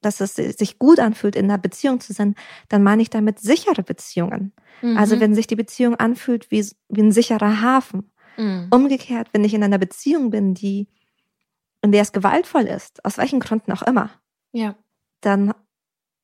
[0.00, 2.34] dass es sich gut anfühlt, in einer Beziehung zu sein,
[2.68, 4.52] dann meine ich damit sichere Beziehungen.
[4.80, 4.96] Mhm.
[4.96, 8.12] Also wenn sich die Beziehung anfühlt wie, wie ein sicherer Hafen.
[8.36, 8.68] Mhm.
[8.70, 10.88] Umgekehrt, wenn ich in einer Beziehung bin, die,
[11.82, 14.10] in der es gewaltvoll ist, aus welchen Gründen auch immer,
[14.52, 14.74] ja.
[15.20, 15.52] dann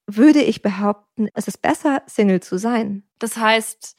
[0.07, 3.05] würde ich behaupten, es ist besser, Single zu sein.
[3.18, 3.94] Das heißt,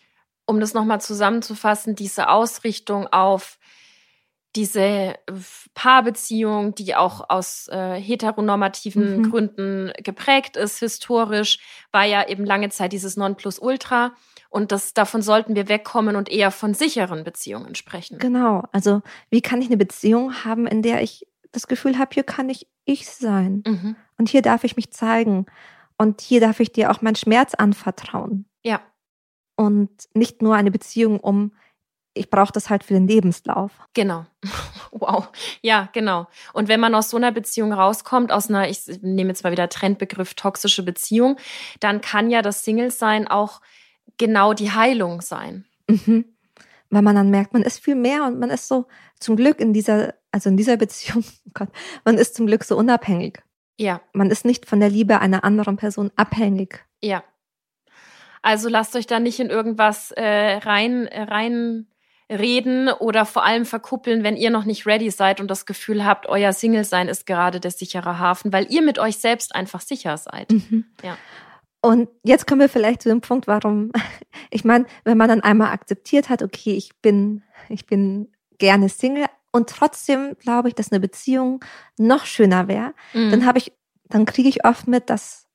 [0.47, 3.59] um das nochmal zusammenzufassen, diese Ausrichtung auf
[4.55, 5.15] diese äh,
[5.73, 9.29] Paarbeziehung, die auch aus äh, heteronormativen mhm.
[9.29, 11.59] Gründen geprägt ist, historisch,
[11.91, 14.13] war ja eben lange Zeit dieses Nonplusultra.
[14.49, 18.17] Und das, davon sollten wir wegkommen und eher von sicheren Beziehungen sprechen.
[18.17, 18.63] Genau.
[18.71, 22.49] Also, wie kann ich eine Beziehung haben, in der ich das Gefühl habe, hier kann
[22.49, 23.63] ich ich sein.
[23.65, 23.95] Mhm.
[24.17, 25.45] Und hier darf ich mich zeigen.
[25.97, 28.45] Und hier darf ich dir auch meinen Schmerz anvertrauen.
[28.63, 28.81] Ja.
[29.55, 31.53] Und nicht nur eine Beziehung, um
[32.13, 33.71] ich brauche das halt für den Lebenslauf.
[33.93, 34.25] Genau.
[34.91, 35.29] Wow.
[35.61, 36.27] Ja, genau.
[36.51, 39.69] Und wenn man aus so einer Beziehung rauskommt, aus einer, ich nehme jetzt mal wieder
[39.69, 41.37] Trendbegriff toxische Beziehung,
[41.79, 43.61] dann kann ja das Single-Sein auch
[44.17, 45.65] genau die Heilung sein.
[45.87, 46.25] Mhm.
[46.89, 48.87] Weil man dann merkt, man ist viel mehr und man ist so
[49.19, 51.69] zum Glück in dieser, also in dieser Beziehung, oh Gott,
[52.03, 53.43] man ist zum Glück so unabhängig.
[53.77, 54.01] Ja.
[54.11, 56.83] Man ist nicht von der Liebe einer anderen Person abhängig.
[56.99, 57.23] Ja.
[58.41, 61.85] Also lasst euch da nicht in irgendwas äh, rein, rein
[62.29, 66.27] reden oder vor allem verkuppeln, wenn ihr noch nicht ready seid und das Gefühl habt,
[66.27, 70.51] euer Single-Sein ist gerade der sichere Hafen, weil ihr mit euch selbst einfach sicher seid.
[70.51, 70.85] Mhm.
[71.03, 71.17] Ja.
[71.81, 73.91] Und jetzt kommen wir vielleicht zu dem Punkt, warum,
[74.51, 79.25] ich meine, wenn man dann einmal akzeptiert hat, okay, ich bin, ich bin gerne Single
[79.51, 81.63] und trotzdem glaube ich, dass eine Beziehung
[81.97, 83.31] noch schöner wäre, mhm.
[83.31, 83.71] dann habe ich,
[84.05, 85.48] dann kriege ich oft mit, dass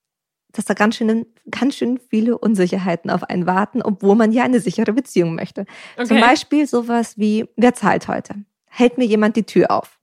[0.57, 4.61] dass da ganz schön, ganz schön viele Unsicherheiten auf einen warten, obwohl man ja eine
[4.61, 5.67] sichere Beziehung möchte.
[5.97, 6.07] Okay.
[6.07, 8.37] Zum Beispiel sowas wie, wer zahlt heute?
[8.67, 9.99] Hält mir jemand die Tür auf?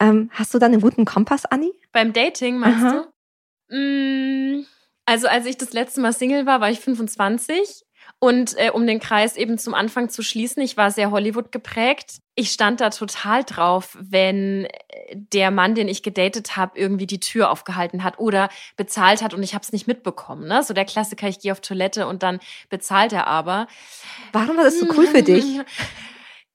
[0.00, 1.72] Ähm, hast du dann einen guten Kompass, Anni?
[1.92, 3.06] Beim Dating, meinst Aha.
[3.68, 3.76] du?
[3.76, 4.66] Mm,
[5.06, 7.84] also als ich das letzte Mal Single war, war ich 25
[8.22, 12.20] und äh, um den Kreis eben zum Anfang zu schließen, ich war sehr Hollywood geprägt.
[12.36, 17.18] Ich stand da total drauf, wenn äh, der Mann, den ich gedatet habe, irgendwie die
[17.18, 20.46] Tür aufgehalten hat oder bezahlt hat und ich habe es nicht mitbekommen.
[20.46, 20.62] Ne?
[20.62, 23.66] So der Klassiker, ich gehe auf Toilette und dann bezahlt er aber.
[24.30, 25.58] Warum war das so cool für dich?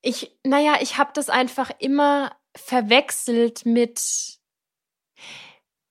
[0.02, 4.40] Ich, naja, ich habe das einfach immer verwechselt mit.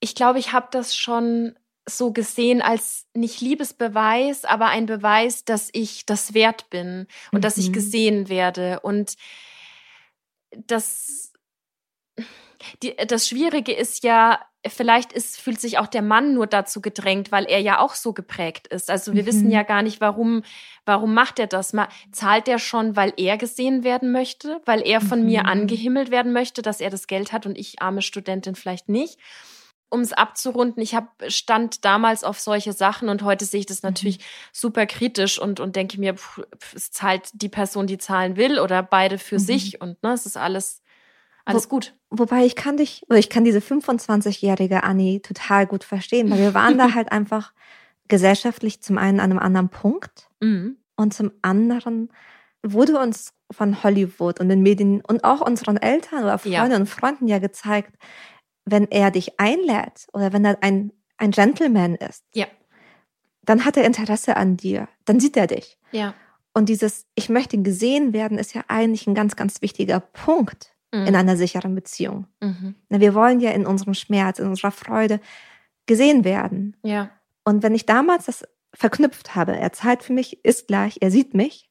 [0.01, 1.55] Ich glaube, ich habe das schon
[1.89, 7.41] so gesehen als nicht Liebesbeweis, aber ein Beweis, dass ich das wert bin und mhm.
[7.43, 7.75] dass ich mhm.
[7.75, 8.81] gesehen werde.
[8.81, 9.15] Und
[10.51, 11.33] das,
[12.83, 17.31] die, das Schwierige ist ja, vielleicht ist, fühlt sich auch der Mann nur dazu gedrängt,
[17.31, 18.91] weil er ja auch so geprägt ist.
[18.91, 19.27] Also wir mhm.
[19.27, 20.43] wissen ja gar nicht, warum,
[20.87, 21.73] warum macht er das?
[22.11, 25.27] Zahlt er schon, weil er gesehen werden möchte, weil er von mhm.
[25.27, 29.19] mir angehimmelt werden möchte, dass er das Geld hat und ich arme Studentin vielleicht nicht?
[29.89, 33.83] Um es abzurunden, ich hab, stand damals auf solche Sachen und heute sehe ich das
[33.83, 33.89] mhm.
[33.89, 34.23] natürlich mhm.
[34.53, 36.43] super kritisch und, und denke mir, pff,
[36.75, 39.41] es zahlt die Person, die zahlen will oder beide für mhm.
[39.41, 40.83] sich und ne, es ist alles,
[41.45, 41.95] alles Wo, gut.
[42.11, 46.55] Wobei ich kann dich, oder ich kann diese 25-jährige Annie total gut verstehen, weil wir
[46.55, 47.53] waren da halt einfach
[48.09, 50.77] gesellschaftlich zum einen an einem anderen Punkt mhm.
[50.97, 52.11] und zum anderen
[52.63, 56.77] wurde uns von Hollywood und den Medien und auch unseren Eltern oder Freunden ja.
[56.77, 57.95] und Freunden ja gezeigt,
[58.67, 62.47] wenn er dich einlädt oder wenn er ein, ein Gentleman ist, ja.
[63.43, 65.79] dann hat er Interesse an dir, dann sieht er dich.
[65.93, 66.15] Ja.
[66.53, 71.07] Und dieses Ich möchte gesehen werden ist ja eigentlich ein ganz, ganz wichtiger Punkt Mhm.
[71.07, 72.27] in einer sicheren Beziehung.
[72.41, 72.75] Mhm.
[72.89, 75.21] Wir wollen ja in unserem Schmerz, in unserer Freude
[75.87, 76.77] gesehen werden.
[76.83, 77.11] Ja.
[77.45, 81.35] Und wenn ich damals das verknüpft habe, er zahlt für mich, ist gleich, er sieht
[81.35, 81.71] mich,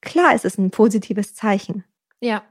[0.00, 1.84] klar ist es ein positives Zeichen.
[2.20, 2.42] Ja.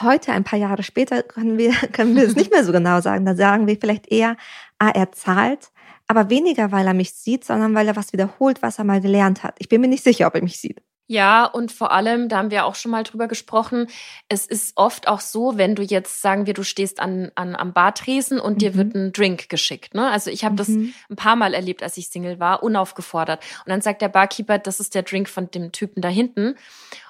[0.00, 3.24] Heute, ein paar Jahre später, können wir, können wir es nicht mehr so genau sagen.
[3.24, 4.36] Da sagen wir vielleicht eher,
[4.78, 5.70] ah, er zahlt,
[6.08, 9.42] aber weniger, weil er mich sieht, sondern weil er was wiederholt, was er mal gelernt
[9.42, 9.56] hat.
[9.58, 10.80] Ich bin mir nicht sicher, ob er mich sieht.
[11.08, 13.86] Ja, und vor allem, da haben wir auch schon mal drüber gesprochen,
[14.28, 17.72] es ist oft auch so, wenn du jetzt, sagen wir, du stehst an, an, am
[17.72, 18.76] Bartresen und dir Mhm.
[18.76, 19.94] wird ein Drink geschickt.
[19.94, 20.10] Ne?
[20.10, 20.94] Also ich habe das Mhm.
[21.08, 23.40] ein paar Mal erlebt, als ich Single war, unaufgefordert.
[23.64, 26.56] Und dann sagt der Barkeeper, das ist der Drink von dem Typen da hinten.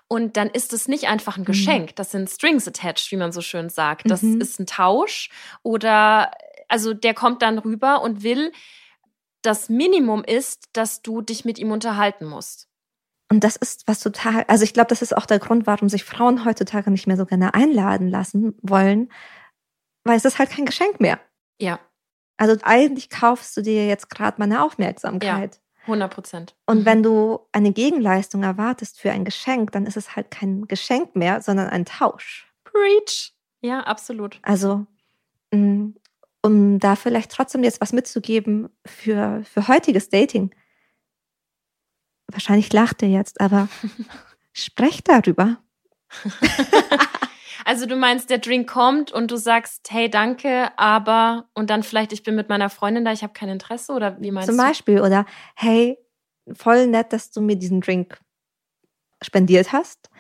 [0.09, 1.47] Und dann ist es nicht einfach ein Mhm.
[1.47, 4.09] Geschenk, das sind Strings attached, wie man so schön sagt.
[4.11, 4.41] Das Mhm.
[4.41, 5.31] ist ein Tausch
[5.63, 6.31] oder,
[6.69, 8.53] also der kommt dann rüber und will,
[9.43, 12.69] das Minimum ist, dass du dich mit ihm unterhalten musst.
[13.29, 16.05] Und das ist was total, also ich glaube, das ist auch der Grund, warum sich
[16.05, 19.11] Frauen heutzutage nicht mehr so gerne einladen lassen wollen,
[20.05, 21.19] weil es ist halt kein Geschenk mehr.
[21.61, 21.81] Ja,
[22.37, 25.61] Also eigentlich kaufst du dir jetzt gerade meine Aufmerksamkeit.
[25.87, 26.55] 100 Prozent.
[26.67, 31.17] Und wenn du eine Gegenleistung erwartest für ein Geschenk, dann ist es halt kein Geschenk
[31.17, 32.53] mehr, sondern ein Tausch.
[32.65, 33.33] Preach.
[33.61, 34.39] Ja, absolut.
[34.43, 34.87] Also,
[35.53, 35.93] mh,
[36.43, 40.55] um da vielleicht trotzdem jetzt was mitzugeben für, für heutiges Dating.
[42.29, 43.69] Wahrscheinlich lacht ihr jetzt, aber
[44.53, 45.59] sprecht darüber.
[47.69, 52.13] Also du meinst, der Drink kommt und du sagst, hey, danke, aber und dann vielleicht,
[52.13, 54.63] ich bin mit meiner Freundin da, ich habe kein Interesse oder wie meinst Zum du?
[54.63, 55.01] Beispiel.
[55.01, 55.27] Oder
[55.57, 55.99] hey,
[56.55, 58.21] voll nett, dass du mir diesen Drink
[59.21, 60.11] spendiert hast.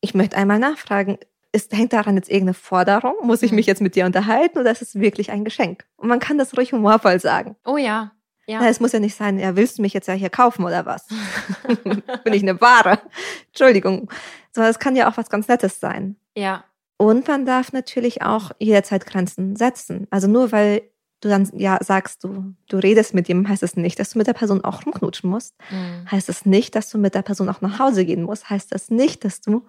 [0.00, 1.18] Ich möchte einmal nachfragen,
[1.52, 3.14] ist, hängt daran jetzt irgendeine Forderung?
[3.22, 3.56] Muss ich Mhm.
[3.56, 5.86] mich jetzt mit dir unterhalten oder ist es wirklich ein Geschenk?
[5.96, 7.54] Und man kann das ruhig humorvoll sagen.
[7.64, 8.10] Oh ja,
[8.48, 8.58] ja.
[8.60, 10.86] Na, es muss ja nicht sein, ja, willst du mich jetzt ja hier kaufen oder
[10.86, 11.06] was?
[12.24, 12.98] Bin ich eine Ware?
[13.46, 14.10] Entschuldigung.
[14.58, 16.16] Sondern es kann ja auch was ganz Nettes sein.
[16.36, 16.64] ja,
[16.98, 20.06] Und man darf natürlich auch jederzeit Grenzen setzen.
[20.10, 20.82] Also nur weil
[21.20, 24.26] du dann ja sagst, du, du redest mit jemandem, heißt es nicht, dass du mit
[24.26, 25.54] der Person auch rumknutschen musst.
[25.70, 26.10] Mhm.
[26.10, 28.50] Heißt es nicht, dass du mit der Person auch nach Hause gehen musst.
[28.50, 29.64] Heißt das nicht, dass du,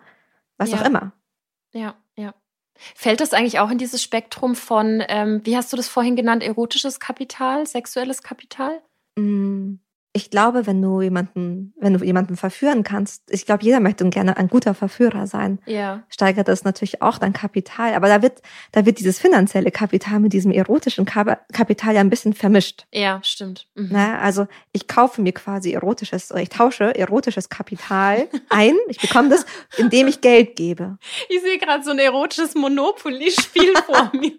[0.57, 0.77] was Ja.
[0.81, 1.11] auch immer.
[1.71, 2.33] ja, ja.
[2.95, 6.43] Fällt das eigentlich auch in dieses Spektrum von, ähm, wie hast du das vorhin genannt,
[6.43, 8.81] erotisches Kapital, sexuelles Kapital?
[9.17, 9.75] Mm,
[10.21, 14.35] Ich glaube, wenn du jemanden, wenn du jemanden verführen kannst, ich glaube, jeder möchte gerne
[14.35, 15.59] ein guter Verführer sein.
[15.65, 17.93] Ja, steigert das natürlich auch dein Kapital.
[17.93, 18.41] Aber da wird,
[18.73, 22.85] da wird dieses finanzielle Kapital mit diesem erotischen Kap- Kapital ja ein bisschen vermischt.
[22.91, 23.67] ja, stimmt.
[23.75, 23.93] Mhm.
[23.93, 24.19] Ne?
[24.19, 28.75] Also ich kaufe mir quasi erotisches, oder ich tausche erotisches Kapital ein.
[28.89, 29.45] Ich bekomme das,
[29.77, 30.97] indem ich Geld gebe.
[31.29, 34.33] Ich sehe gerade so ein erotisches Monopoly-Spiel vor mir.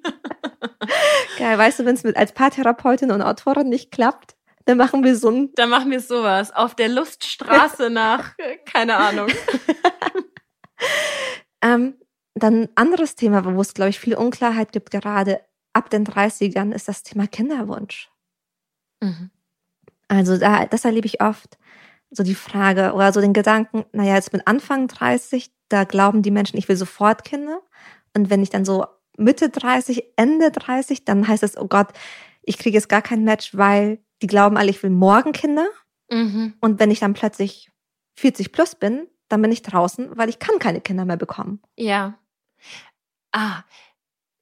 [1.38, 4.34] Geil, weißt du, wenn es mit als Paartherapeutin und Autorin nicht klappt,
[4.70, 6.54] dann machen wir so ein Da machen wir sowas.
[6.54, 9.28] Auf der Luststraße nach, keine Ahnung.
[11.62, 11.96] Ähm,
[12.34, 15.42] dann ein anderes Thema, wo es, glaube ich, viel Unklarheit gibt, gerade
[15.74, 18.10] ab den 30ern, ist das Thema Kinderwunsch.
[19.02, 19.30] Mhm.
[20.08, 21.58] Also da, das erlebe ich oft.
[22.10, 26.30] So die Frage oder so den Gedanken, naja, jetzt mit Anfang 30, da glauben die
[26.30, 27.60] Menschen, ich will sofort Kinder.
[28.16, 28.86] Und wenn ich dann so
[29.18, 31.88] Mitte 30, Ende 30, dann heißt es, oh Gott,
[32.42, 35.66] ich kriege jetzt gar kein Match, weil die glauben alle, ich will morgen Kinder.
[36.10, 36.54] Mhm.
[36.60, 37.70] Und wenn ich dann plötzlich
[38.16, 41.62] 40 plus bin, dann bin ich draußen, weil ich kann keine Kinder mehr bekommen.
[41.76, 42.18] Ja.
[43.32, 43.62] Ah,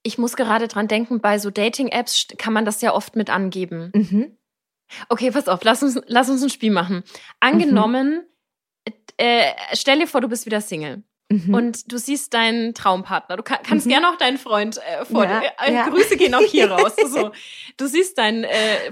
[0.02, 3.90] ich muss gerade dran denken, bei so Dating-Apps kann man das ja oft mit angeben.
[3.94, 4.38] Mhm.
[5.10, 7.04] Okay, pass auf, lass uns, lass uns ein Spiel machen.
[7.40, 8.26] Angenommen,
[9.18, 11.02] äh, stell dir vor, du bist wieder Single.
[11.30, 11.52] Mhm.
[11.52, 13.36] Und du siehst deinen Traumpartner.
[13.36, 13.90] Du kann, kannst Mhm.
[13.90, 15.52] gerne auch deinen Freund äh, vor Ja, dir.
[15.62, 15.88] Äh, ja.
[15.90, 16.92] Grüße gehen auch hier raus.
[17.08, 17.32] So.
[17.76, 18.48] Du siehst deinen äh,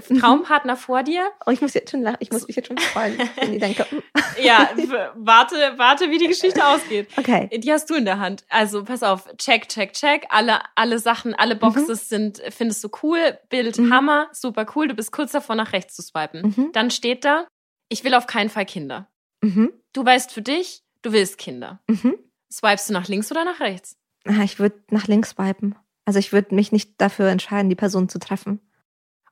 [0.07, 0.19] Mhm.
[0.19, 1.31] Traumpartner vor dir.
[1.47, 3.17] oh, ich muss jetzt schon lachen, ich muss mich jetzt schon freuen,
[3.59, 4.01] denke, mm,
[4.43, 4.69] Ja,
[5.15, 7.07] warte, warte, wie die Geschichte ausgeht.
[7.17, 7.49] okay.
[7.57, 8.43] Die hast du in der Hand.
[8.49, 10.25] Also pass auf, check, check, check.
[10.29, 13.37] Alle, alle Sachen, alle Boxes sind, findest du cool.
[13.49, 13.91] Bild, Mhm.
[13.91, 14.87] Hammer, super cool.
[14.87, 16.53] Du bist kurz davor, nach rechts zu swipen.
[16.55, 16.71] Mhm.
[16.71, 17.47] Dann steht da,
[17.89, 19.07] ich will auf keinen Fall Kinder.
[19.41, 19.73] Mhm.
[19.93, 21.79] Du weißt für dich, du willst Kinder.
[21.87, 22.15] Mhm.
[22.51, 23.97] Swipest du nach links oder nach rechts?
[24.25, 25.75] Ah, Ich würde nach links swipen.
[26.05, 28.61] Also ich würde mich nicht dafür entscheiden, die Person zu treffen.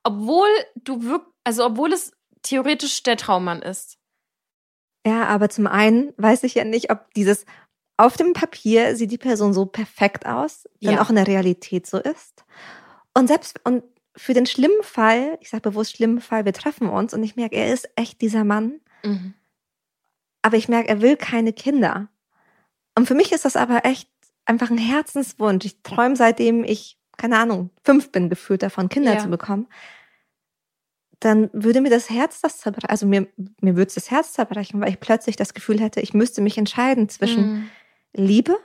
[0.04, 3.98] Obwohl du wirk also obwohl es theoretisch der Traummann ist.
[5.06, 7.46] Ja, aber zum einen weiß ich ja nicht, ob dieses
[7.98, 11.02] auf dem Papier sieht die Person so perfekt aus, dann Ja.
[11.02, 12.44] auch in der Realität so ist.
[13.14, 13.84] Und selbst und
[14.18, 17.56] für den schlimmen Fall, ich sage bewusst schlimmen Fall, wir treffen uns und ich merke,
[17.56, 19.34] er ist echt dieser Mann, Mhm.
[20.42, 22.10] aber ich merke, er will keine Kinder.
[22.96, 24.10] Und für mich ist das aber echt
[24.46, 25.66] einfach ein Herzenswunsch.
[25.66, 29.20] Ich träume seitdem ich, keine Ahnung, fünf bin, gefühlt davon, Kinder Ja.
[29.20, 29.68] zu bekommen.
[31.22, 32.90] dann würde mir das Herz das zerbrechen.
[32.90, 33.28] Also mir,
[33.62, 36.58] mir würde es das Herz zerbrechen, weil ich plötzlich das Gefühl hätte, ich müsste mich
[36.58, 37.70] entscheiden zwischen mhm.
[38.14, 38.58] Liebe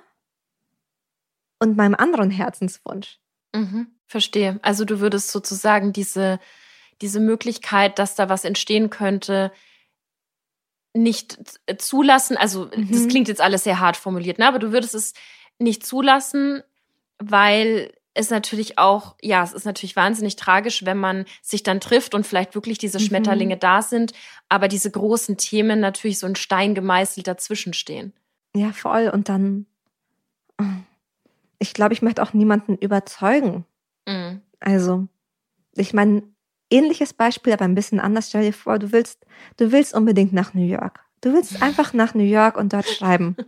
[1.59, 3.19] und meinem anderen Herzenswunsch.
[3.55, 3.87] Mhm.
[4.05, 4.59] Verstehe.
[4.63, 6.41] Also du würdest sozusagen diese,
[7.01, 9.53] diese Möglichkeit, dass da was entstehen könnte,
[10.95, 11.39] nicht
[11.79, 12.37] zulassen.
[12.37, 12.91] Also mhm.
[12.91, 14.49] das klingt jetzt alles sehr hart formuliert, ne?
[14.49, 15.15] aber du würdest es
[15.59, 16.63] nicht zulassen,
[17.19, 22.15] weil ist natürlich auch, ja, es ist natürlich wahnsinnig tragisch, wenn man sich dann trifft
[22.15, 23.05] und vielleicht wirklich diese mhm.
[23.05, 24.13] Schmetterlinge da sind,
[24.49, 28.13] aber diese großen Themen natürlich so ein Stein gemeißelt dazwischen stehen.
[28.55, 29.09] Ja, voll.
[29.09, 29.67] Und dann,
[31.61, 33.65] ich glaube, ich möchte auch niemanden überzeugen.
[34.07, 34.41] Mhm.
[34.59, 35.07] Also,
[35.77, 36.25] ich meine,
[36.71, 38.29] ähnliches Beispiel, aber ein bisschen anders.
[38.29, 39.25] Stell dir vor, du willst,
[39.57, 41.01] du willst unbedingt nach New York.
[41.21, 43.37] Du willst einfach nach New York und dort schreiben.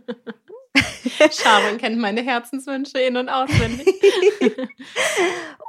[1.31, 3.87] Sharon kennt meine Herzenswünsche in- und auswendig.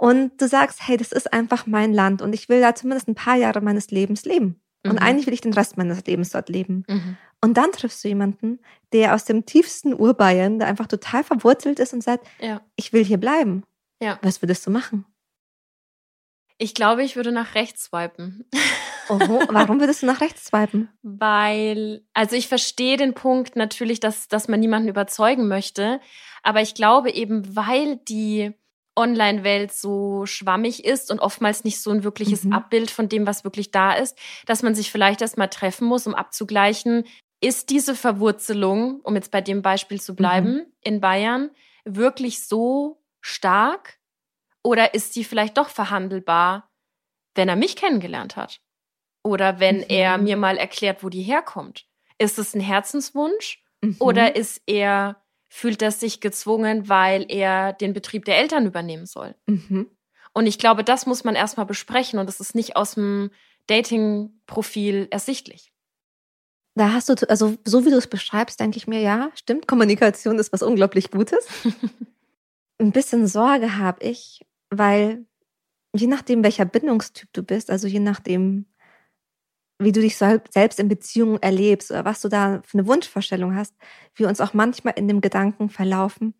[0.00, 3.14] und du sagst, hey, das ist einfach mein Land und ich will da zumindest ein
[3.14, 4.60] paar Jahre meines Lebens leben.
[4.84, 4.98] Und mhm.
[4.98, 6.84] eigentlich will ich den Rest meines Lebens dort leben.
[6.88, 7.16] Mhm.
[7.40, 8.60] Und dann triffst du jemanden,
[8.92, 12.60] der aus dem tiefsten Urbayern, der einfach total verwurzelt ist und sagt, ja.
[12.76, 13.64] ich will hier bleiben.
[14.00, 14.18] Ja.
[14.22, 15.04] Was würdest du machen?
[16.58, 18.48] Ich glaube, ich würde nach rechts swipen.
[19.08, 20.88] Oho, warum würdest du nach rechts swipen?
[21.02, 26.00] Weil, also ich verstehe den Punkt natürlich, dass, dass man niemanden überzeugen möchte.
[26.42, 28.52] Aber ich glaube eben, weil die
[28.96, 32.52] Online-Welt so schwammig ist und oftmals nicht so ein wirkliches mhm.
[32.52, 36.14] Abbild von dem, was wirklich da ist, dass man sich vielleicht erstmal treffen muss, um
[36.14, 37.04] abzugleichen,
[37.40, 40.66] ist diese Verwurzelung, um jetzt bei dem Beispiel zu bleiben, mhm.
[40.80, 41.50] in Bayern
[41.84, 43.98] wirklich so stark
[44.64, 46.70] oder ist sie vielleicht doch verhandelbar,
[47.34, 48.60] wenn er mich kennengelernt hat?
[49.22, 49.86] Oder wenn mhm.
[49.88, 51.86] er mir mal erklärt, wo die herkommt.
[52.18, 53.62] Ist es ein Herzenswunsch?
[53.82, 53.96] Mhm.
[54.00, 59.34] Oder ist er, fühlt er sich gezwungen, weil er den Betrieb der Eltern übernehmen soll?
[59.46, 59.90] Mhm.
[60.32, 63.30] Und ich glaube, das muss man erstmal besprechen und das ist nicht aus dem
[63.66, 65.72] Dating-Profil ersichtlich.
[66.74, 70.38] Da hast du, also so wie du es beschreibst, denke ich mir, ja, stimmt, Kommunikation
[70.38, 71.46] ist was unglaublich Gutes.
[72.78, 74.44] Ein bisschen Sorge habe ich,
[74.78, 75.26] weil
[75.94, 78.66] je nachdem, welcher Bindungstyp du bist, also je nachdem,
[79.78, 83.74] wie du dich selbst in Beziehungen erlebst oder was du da für eine Wunschvorstellung hast,
[84.14, 86.34] wir uns auch manchmal in dem Gedanken verlaufen,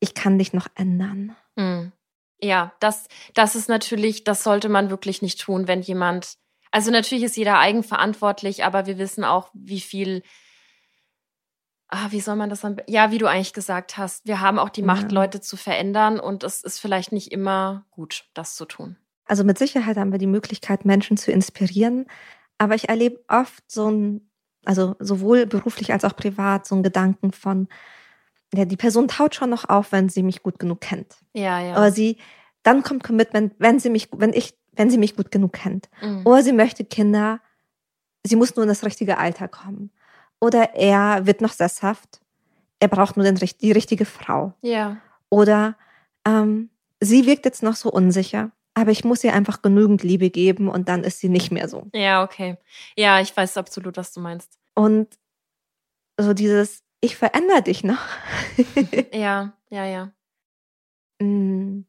[0.00, 1.36] ich kann dich noch ändern.
[1.56, 1.92] Hm.
[2.40, 6.36] Ja, das, das ist natürlich, das sollte man wirklich nicht tun, wenn jemand,
[6.70, 10.22] also natürlich ist jeder eigenverantwortlich, aber wir wissen auch, wie viel,
[11.88, 14.70] ah, wie soll man das dann, ja, wie du eigentlich gesagt hast, wir haben auch
[14.70, 15.20] die Macht, ja.
[15.20, 18.96] Leute zu verändern und es ist vielleicht nicht immer gut, das zu tun.
[19.26, 22.06] Also mit Sicherheit haben wir die Möglichkeit, Menschen zu inspirieren,
[22.58, 24.30] aber ich erlebe oft so ein,
[24.64, 27.68] also sowohl beruflich als auch privat, so einen Gedanken von,
[28.54, 31.16] ja, die Person taut schon noch auf, wenn sie mich gut genug kennt.
[31.32, 31.74] Ja, ja.
[31.74, 32.18] Aber sie,
[32.62, 35.88] dann kommt Commitment, wenn sie mich, wenn ich, wenn sie mich gut genug kennt.
[36.00, 36.26] Mhm.
[36.26, 37.40] Oder sie möchte Kinder,
[38.24, 39.90] sie muss nur in das richtige Alter kommen.
[40.40, 42.20] Oder er wird noch sesshaft,
[42.78, 44.52] er braucht nur den, die richtige Frau.
[44.60, 44.98] Ja.
[45.30, 45.76] Oder
[46.26, 46.70] ähm,
[47.00, 50.90] sie wirkt jetzt noch so unsicher aber ich muss ihr einfach genügend Liebe geben und
[50.90, 51.86] dann ist sie nicht mehr so.
[51.94, 52.58] Ja, okay.
[52.94, 54.58] Ja, ich weiß absolut, was du meinst.
[54.74, 55.18] Und
[56.20, 58.06] so dieses, ich verändere dich noch.
[59.14, 60.12] ja, ja, ja.
[61.22, 61.86] Mm.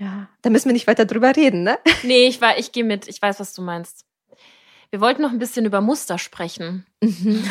[0.00, 1.78] Ja, da müssen wir nicht weiter drüber reden, ne?
[2.02, 3.06] Nee, ich, ich gehe mit.
[3.06, 4.04] Ich weiß, was du meinst.
[4.90, 6.86] Wir wollten noch ein bisschen über Muster sprechen.
[7.02, 7.44] Mhm.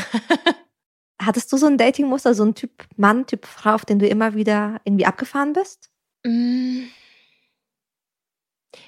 [1.21, 4.35] Hattest du so ein Datingmuster, so ein Typ Mann, Typ Frau, auf den du immer
[4.35, 5.89] wieder irgendwie abgefahren bist?
[6.25, 6.83] Mm.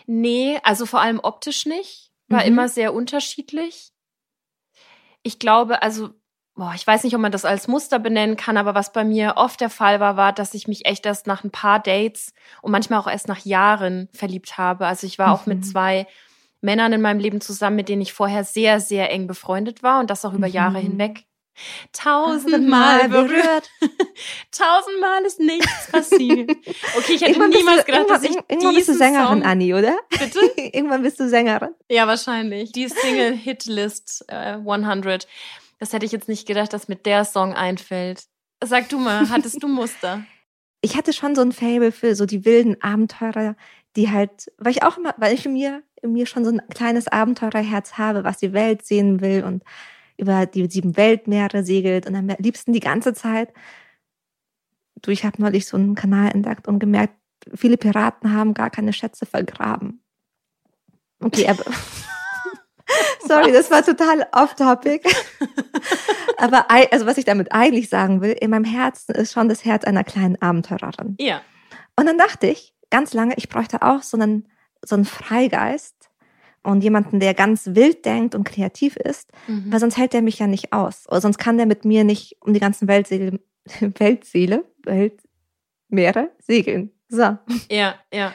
[0.06, 2.12] Nee, also vor allem optisch nicht.
[2.28, 2.48] War mhm.
[2.48, 3.92] immer sehr unterschiedlich.
[5.24, 6.10] Ich glaube, also,
[6.56, 9.34] boah, ich weiß nicht, ob man das als Muster benennen kann, aber was bei mir
[9.38, 12.72] oft der Fall war, war, dass ich mich echt erst nach ein paar Dates und
[12.72, 14.86] manchmal auch erst nach Jahren verliebt habe.
[14.86, 15.34] Also ich war mhm.
[15.34, 15.64] auch mit mhm.
[15.64, 16.08] zwei
[16.62, 20.10] Männern in meinem Leben zusammen, mit denen ich vorher sehr, sehr eng befreundet war und
[20.10, 20.88] das auch über Jahre mhm.
[20.92, 21.24] hinweg.
[21.92, 23.70] Tausendmal berührt.
[24.52, 26.52] Tausendmal ist nichts passiert.
[26.98, 29.74] Okay, ich hätte irgendwann niemals du, gedacht, dass ich Irgendwann bist du Sängerin, Song, Anni,
[29.74, 29.98] oder?
[30.10, 30.40] Bitte?
[30.56, 31.74] irgendwann bist du Sängerin.
[31.90, 32.72] Ja, wahrscheinlich.
[32.72, 35.28] Die Single-Hit-List äh, 100.
[35.80, 38.24] Das hätte ich jetzt nicht gedacht, dass mit der Song einfällt.
[38.64, 40.24] Sag du mal, hattest du Muster?
[40.82, 43.56] Ich hatte schon so ein Fable für so die wilden Abenteurer,
[43.96, 46.62] die halt, weil ich auch immer, weil ich in mir, in mir schon so ein
[46.70, 49.64] kleines Abenteurerherz habe, was die Welt sehen will und
[50.18, 53.54] über die sieben Weltmeere segelt und am liebsten die ganze Zeit.
[55.02, 57.14] Du, ich habe neulich so einen Kanal entdeckt und gemerkt,
[57.54, 60.02] viele Piraten haben gar keine Schätze vergraben.
[61.20, 61.64] Okay, aber
[63.28, 65.08] sorry, das war total off-topic.
[66.38, 69.84] aber also was ich damit eigentlich sagen will, in meinem Herzen ist schon das Herz
[69.84, 71.16] einer kleinen Abenteurerin.
[71.20, 71.42] Ja.
[71.96, 74.48] Und dann dachte ich ganz lange, ich bräuchte auch so einen
[74.86, 75.98] so einen Freigeist,
[76.68, 79.72] und jemanden, der ganz wild denkt und kreativ ist, mhm.
[79.72, 81.08] weil sonst hält der mich ja nicht aus.
[81.08, 83.40] Oder sonst kann der mit mir nicht um die ganzen Weltseele,
[83.80, 86.92] Weltseele, Weltmeere segeln.
[87.08, 87.38] So.
[87.72, 88.34] Ja, ja.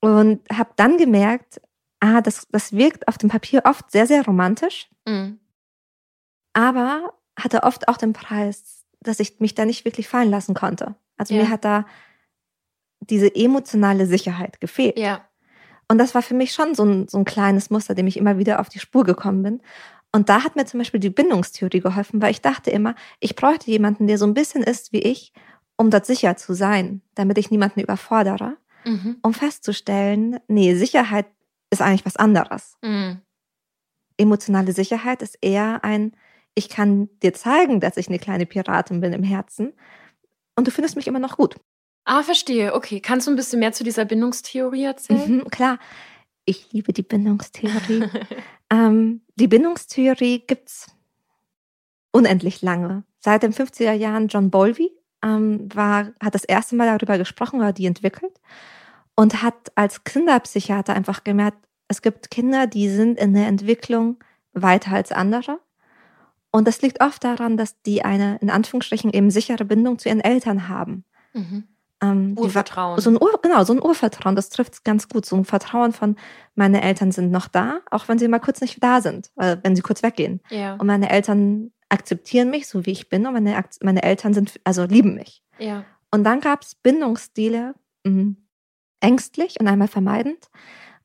[0.00, 1.60] Und habe dann gemerkt,
[2.04, 5.38] ah, das, das wirkt auf dem Papier oft sehr, sehr romantisch, mhm.
[6.52, 10.94] aber hatte oft auch den Preis, dass ich mich da nicht wirklich fallen lassen konnte.
[11.16, 11.42] Also ja.
[11.42, 11.86] mir hat da
[13.00, 14.98] diese emotionale Sicherheit gefehlt.
[14.98, 15.24] Ja.
[15.88, 18.38] Und das war für mich schon so ein, so ein kleines Muster, dem ich immer
[18.38, 19.62] wieder auf die Spur gekommen bin.
[20.12, 23.70] Und da hat mir zum Beispiel die Bindungstheorie geholfen, weil ich dachte immer, ich bräuchte
[23.70, 25.32] jemanden, der so ein bisschen ist wie ich,
[25.76, 29.16] um dort sicher zu sein, damit ich niemanden überfordere, mhm.
[29.22, 31.26] um festzustellen, nee, Sicherheit
[31.74, 32.76] ist eigentlich was anderes.
[32.82, 33.20] Mhm.
[34.16, 36.16] Emotionale Sicherheit ist eher ein,
[36.54, 39.74] ich kann dir zeigen, dass ich eine kleine Piratin bin im Herzen
[40.56, 41.56] und du findest mich immer noch gut.
[42.04, 42.74] Ah, verstehe.
[42.74, 43.00] Okay.
[43.00, 45.38] Kannst du ein bisschen mehr zu dieser Bindungstheorie erzählen?
[45.38, 45.78] Mhm, klar.
[46.44, 48.04] Ich liebe die Bindungstheorie.
[48.70, 50.94] ähm, die Bindungstheorie gibt's
[52.12, 53.04] unendlich lange.
[53.18, 54.92] Seit den 50er Jahren John Bowlby
[55.24, 58.38] ähm, war, hat das erste Mal darüber gesprochen oder die entwickelt
[59.16, 61.58] und hat als Kinderpsychiater einfach gemerkt,
[61.88, 64.18] es gibt Kinder, die sind in der Entwicklung
[64.52, 65.60] weiter als andere.
[66.50, 70.20] Und das liegt oft daran, dass die eine in Anführungsstrichen eben sichere Bindung zu ihren
[70.20, 71.04] Eltern haben.
[71.32, 71.64] Mhm.
[72.00, 73.00] Ähm, Urvertrauen.
[73.00, 75.26] so ein Ur, genau, so ein Urvertrauen, das trifft es ganz gut.
[75.26, 76.16] So ein Vertrauen von,
[76.54, 79.74] meine Eltern sind noch da, auch wenn sie mal kurz nicht da sind, äh, wenn
[79.76, 80.40] sie kurz weggehen.
[80.50, 80.74] Ja.
[80.74, 84.84] Und meine Eltern akzeptieren mich, so wie ich bin, und meine, meine Eltern sind, also
[84.84, 85.42] lieben mich.
[85.58, 85.84] Ja.
[86.10, 88.34] Und dann gab es Bindungsstile, mh,
[89.04, 90.50] ängstlich und einmal vermeidend,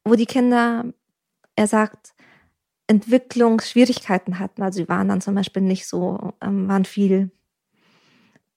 [0.03, 0.85] wo die Kinder,
[1.55, 2.13] er sagt,
[2.87, 4.63] Entwicklungsschwierigkeiten hatten.
[4.63, 7.31] Also sie waren dann zum Beispiel nicht so, ähm, waren viel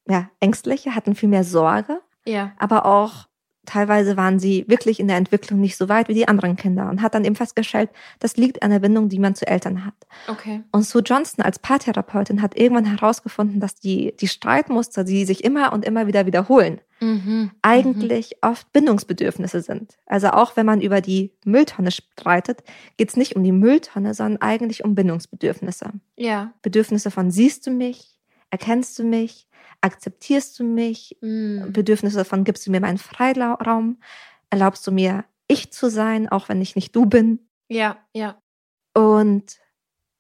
[0.09, 2.53] ja, ängstlicher, hatten viel mehr Sorge ja.
[2.59, 3.29] Aber auch
[3.65, 7.01] teilweise waren sie wirklich in der Entwicklung nicht so weit wie die anderen Kinder und
[7.01, 9.95] hat dann eben festgestellt, das liegt an der Bindung, die man zu Eltern hat.
[10.27, 10.63] Okay.
[10.73, 15.73] Und Sue Johnston als Paartherapeutin hat irgendwann herausgefunden, dass die, die Streitmuster, die sich immer
[15.73, 17.51] und immer wieder wiederholen, mhm.
[17.63, 18.51] eigentlich mhm.
[18.51, 19.99] oft Bindungsbedürfnisse sind.
[20.07, 22.63] Also auch wenn man über die Mülltonne streitet,
[22.97, 25.93] geht es nicht um die Mülltonne, sondern eigentlich um Bindungsbedürfnisse.
[26.17, 26.53] Ja.
[26.63, 28.19] Bedürfnisse von siehst du mich,
[28.51, 29.49] erkennst du mich,
[29.81, 31.73] akzeptierst du mich, mm.
[31.73, 33.99] Bedürfnisse davon, gibst du mir meinen Freiraum,
[34.49, 37.41] erlaubst du mir, ich zu sein, auch wenn ich nicht du bin.
[37.69, 38.41] Ja, ja.
[38.95, 39.59] Und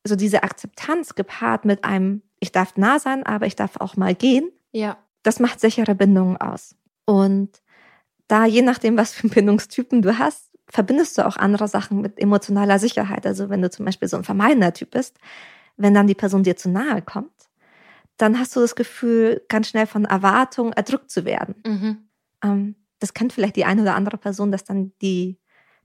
[0.05, 4.14] so diese Akzeptanz gepaart mit einem, ich darf nah sein, aber ich darf auch mal
[4.14, 4.51] gehen.
[4.72, 4.99] Ja.
[5.23, 6.75] Das macht sichere Bindungen aus.
[7.05, 7.62] Und
[8.29, 12.79] da, je nachdem, was für Bindungstypen du hast, verbindest du auch andere Sachen mit emotionaler
[12.79, 13.27] Sicherheit.
[13.27, 15.18] Also wenn du zum Beispiel so ein vermeidender Typ bist,
[15.77, 17.33] wenn dann die Person dir zu nahe kommt,
[18.16, 21.55] dann hast du das Gefühl, ganz schnell von Erwartungen erdrückt zu werden.
[21.66, 22.09] Mhm.
[22.43, 25.39] Ähm, das kennt vielleicht die eine oder andere Person, dass dann die,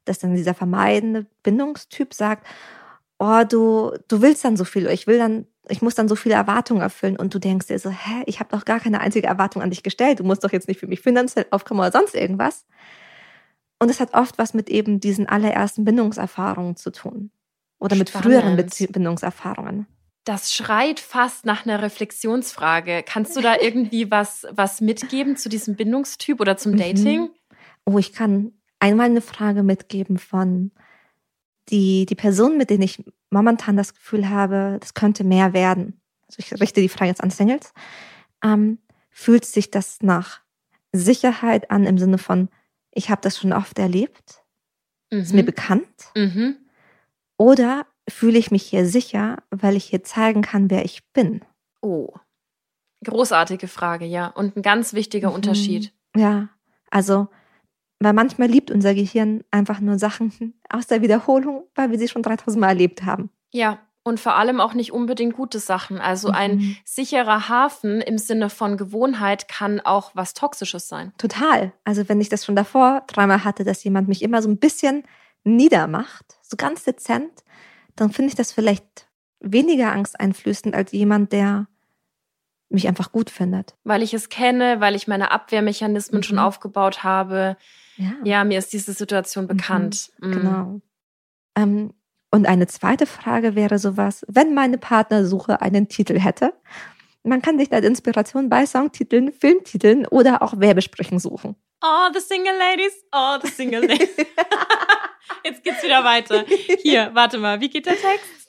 [0.06, 2.46] dass dann dieser vermeidende Bindungstyp sagt,
[3.18, 6.36] oh, du, du willst dann so viel, ich will dann, ich muss dann so viele
[6.36, 9.61] Erwartungen erfüllen und du denkst dir so, hä, ich habe doch gar keine einzige Erwartung
[9.61, 12.65] an dich gestellt, du musst doch jetzt nicht für mich finanziell aufkommen oder sonst irgendwas.
[13.80, 17.32] Und es hat oft was mit eben diesen allerersten Bindungserfahrungen zu tun.
[17.80, 18.26] Oder mit Spannend.
[18.26, 19.86] früheren Bindungserfahrungen.
[20.24, 23.03] Das schreit fast nach einer Reflexionsfrage.
[23.05, 26.78] Kannst du da irgendwie was, was mitgeben zu diesem Bindungstyp oder zum mhm.
[26.78, 27.30] Dating?
[27.86, 30.72] Oh, ich kann einmal eine Frage mitgeben von
[31.70, 35.99] die, die Person, mit denen ich momentan das Gefühl habe, das könnte mehr werden.
[36.28, 37.74] Also ich richte die Frage jetzt an Singles.
[38.43, 40.41] Ähm, fühlt sich das nach
[40.91, 42.49] Sicherheit an im Sinne von,
[42.91, 44.43] ich habe das schon oft erlebt,
[45.11, 45.20] mhm.
[45.20, 45.47] ist mir mhm.
[45.47, 46.11] bekannt?
[46.15, 46.57] Mhm.
[47.38, 51.43] Oder fühle ich mich hier sicher, weil ich hier zeigen kann, wer ich bin?
[51.82, 52.13] Oh,
[53.03, 54.28] großartige Frage, ja.
[54.28, 55.36] Und ein ganz wichtiger mhm.
[55.36, 55.93] Unterschied.
[56.15, 56.49] Ja,
[56.89, 57.28] also,
[57.99, 62.24] weil manchmal liebt unser Gehirn einfach nur Sachen aus der Wiederholung, weil wir sie schon
[62.24, 63.30] 3000 Mal erlebt haben.
[63.51, 65.99] Ja, und vor allem auch nicht unbedingt gute Sachen.
[65.99, 66.36] Also mhm.
[66.36, 71.11] ein sicherer Hafen im Sinne von Gewohnheit kann auch was Toxisches sein.
[71.18, 71.74] Total.
[71.84, 75.03] Also wenn ich das schon davor dreimal hatte, dass jemand mich immer so ein bisschen
[75.43, 77.43] niedermacht, so ganz dezent,
[77.97, 79.07] dann finde ich das vielleicht
[79.41, 81.68] weniger angsteinflößend als jemand, der
[82.70, 83.76] mich einfach gut findet.
[83.84, 86.24] Weil ich es kenne, weil ich meine Abwehrmechanismen mhm.
[86.24, 87.57] schon aufgebaut habe.
[87.98, 88.14] Ja.
[88.24, 88.43] ja.
[88.43, 89.50] mir ist diese Situation mhm.
[89.50, 90.12] bekannt.
[90.20, 90.32] Mhm.
[90.32, 90.82] Genau.
[91.56, 91.93] Ähm,
[92.32, 96.54] und eine zweite Frage wäre sowas, wenn meine Partnersuche einen Titel hätte.
[97.24, 101.56] Man kann sich da Inspiration bei Songtiteln, Filmtiteln oder auch Werbesprüchen suchen.
[101.84, 102.93] Oh, the single ladies.
[103.12, 104.16] Oh, the single ladies.
[105.43, 106.45] Jetzt geht's wieder weiter.
[106.82, 108.47] Hier, warte mal, wie geht der Text?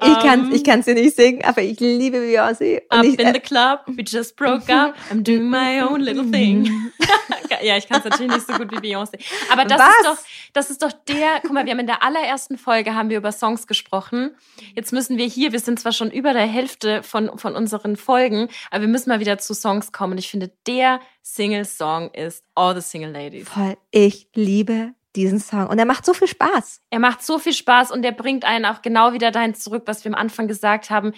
[0.00, 2.82] Ich kann es ich kann's dir nicht singen, aber ich liebe Beyoncé.
[2.88, 6.90] Up ich, in the club, we just broke up, I'm doing my own little thing.
[7.62, 9.18] ja, ich kann es natürlich nicht so gut wie Beyoncé.
[9.50, 9.88] Aber das Was?
[9.88, 13.10] ist doch, das ist doch der, guck mal, wir haben in der allerersten Folge haben
[13.10, 14.34] wir über Songs gesprochen.
[14.74, 18.48] Jetzt müssen wir hier, wir sind zwar schon über der Hälfte von, von unseren Folgen,
[18.70, 20.12] aber wir müssen mal wieder zu Songs kommen.
[20.12, 23.48] Und ich finde, der Single-Song ist All the Single Ladies.
[23.48, 25.66] voll, ich liebe diesen Song.
[25.66, 26.80] Und er macht so viel Spaß.
[26.90, 30.04] Er macht so viel Spaß und er bringt einen auch genau wieder dahin zurück, was
[30.04, 31.12] wir am Anfang gesagt haben.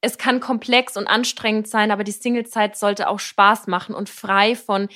[0.00, 4.54] Es kann komplex und anstrengend sein, aber die Singlezeit sollte auch Spaß machen und frei
[4.54, 4.88] von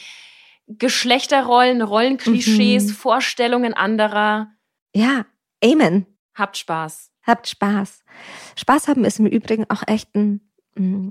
[0.67, 2.93] Geschlechterrollen, Rollenklischees, Mhm.
[2.93, 4.49] Vorstellungen anderer.
[4.95, 5.25] Ja,
[5.65, 6.07] Amen.
[6.35, 7.11] Habt Spaß.
[7.27, 8.05] Habt Spaß.
[8.57, 10.41] Spaß haben ist im Übrigen auch echt ein,
[10.77, 11.09] mm,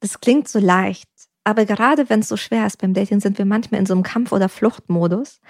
[0.00, 1.08] das klingt so leicht,
[1.44, 4.02] aber gerade wenn es so schwer ist beim Dating, sind wir manchmal in so einem
[4.02, 5.40] Kampf- oder Fluchtmodus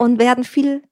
[0.00, 0.82] und werden viel,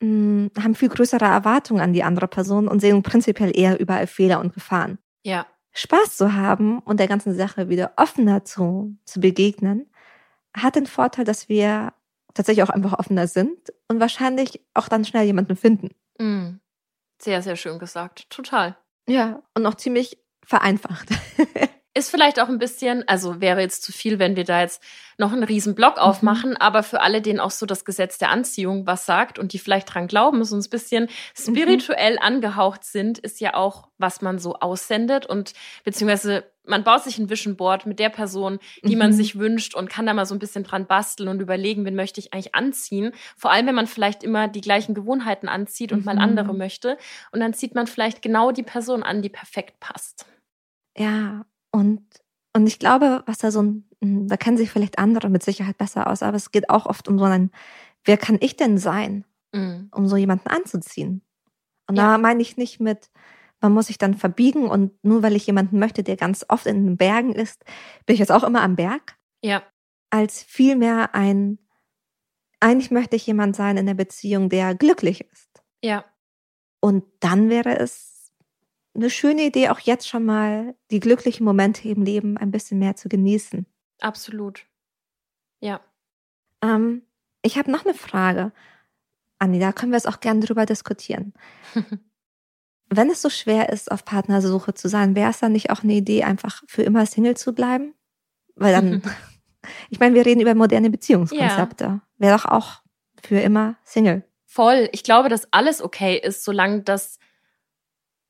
[0.00, 4.38] mm, haben viel größere Erwartungen an die andere Person und sehen prinzipiell eher überall Fehler
[4.38, 4.98] und Gefahren.
[5.24, 5.46] Ja.
[5.72, 9.90] Spaß zu haben und der ganzen Sache wieder offener zu, zu begegnen,
[10.54, 11.92] hat den Vorteil, dass wir
[12.34, 15.90] tatsächlich auch einfach offener sind und wahrscheinlich auch dann schnell jemanden finden.
[16.18, 16.60] Mm.
[17.20, 18.30] Sehr, sehr schön gesagt.
[18.30, 18.76] Total.
[19.08, 21.08] Ja, und auch ziemlich vereinfacht.
[21.94, 24.82] Ist vielleicht auch ein bisschen, also wäre jetzt zu viel, wenn wir da jetzt
[25.18, 28.86] noch einen riesen Block aufmachen, aber für alle, denen auch so das Gesetz der Anziehung
[28.86, 33.52] was sagt und die vielleicht dran glauben, so ein bisschen spirituell angehaucht sind, ist ja
[33.54, 35.52] auch, was man so aussendet und
[35.84, 39.14] beziehungsweise man baut sich ein Vision Board mit der Person, die man Mhm.
[39.14, 42.20] sich wünscht und kann da mal so ein bisschen dran basteln und überlegen, wen möchte
[42.20, 43.12] ich eigentlich anziehen.
[43.36, 46.20] Vor allem, wenn man vielleicht immer die gleichen Gewohnheiten anzieht und mal Mhm.
[46.20, 46.96] andere möchte.
[47.32, 50.24] Und dann zieht man vielleicht genau die Person an, die perfekt passt.
[50.96, 52.02] Ja, und,
[52.54, 55.78] und ich glaube, was da so ein, mm, da kennen sich vielleicht andere mit Sicherheit
[55.78, 57.50] besser aus, aber es geht auch oft um so einen,
[58.04, 59.88] wer kann ich denn sein, Mm.
[59.92, 61.22] um so jemanden anzuziehen?
[61.88, 62.12] Und Ja.
[62.12, 63.10] da meine ich nicht mit,
[63.60, 66.84] man muss sich dann verbiegen und nur weil ich jemanden möchte, der ganz oft in
[66.86, 67.64] den Bergen ist,
[68.06, 69.62] bin ich jetzt auch immer am Berg, Ja.
[70.10, 71.58] als vielmehr ein,
[72.60, 75.62] eigentlich möchte ich jemand sein in der Beziehung, der glücklich ist.
[75.84, 76.04] Ja.
[76.80, 78.11] Und dann wäre es
[78.94, 82.96] eine schöne Idee, auch jetzt schon mal die glücklichen Momente im Leben ein bisschen mehr
[82.96, 83.66] zu genießen.
[84.00, 84.66] Absolut.
[85.60, 85.80] Ja.
[86.62, 87.02] Ähm,
[87.42, 88.52] ich habe noch eine Frage.
[89.38, 91.32] Anni, da können wir es auch gerne drüber diskutieren.
[92.88, 95.94] Wenn es so schwer ist, auf Partnersuche zu sein, wäre es dann nicht auch eine
[95.94, 97.94] Idee, einfach für immer Single zu bleiben?
[98.54, 99.02] Weil dann,
[99.90, 102.02] ich meine, wir reden über moderne Beziehungskonzepte.
[102.18, 102.82] Wäre doch auch
[103.22, 104.24] für immer Single.
[104.44, 104.90] Voll.
[104.92, 107.18] Ich glaube, dass alles okay ist, solange das,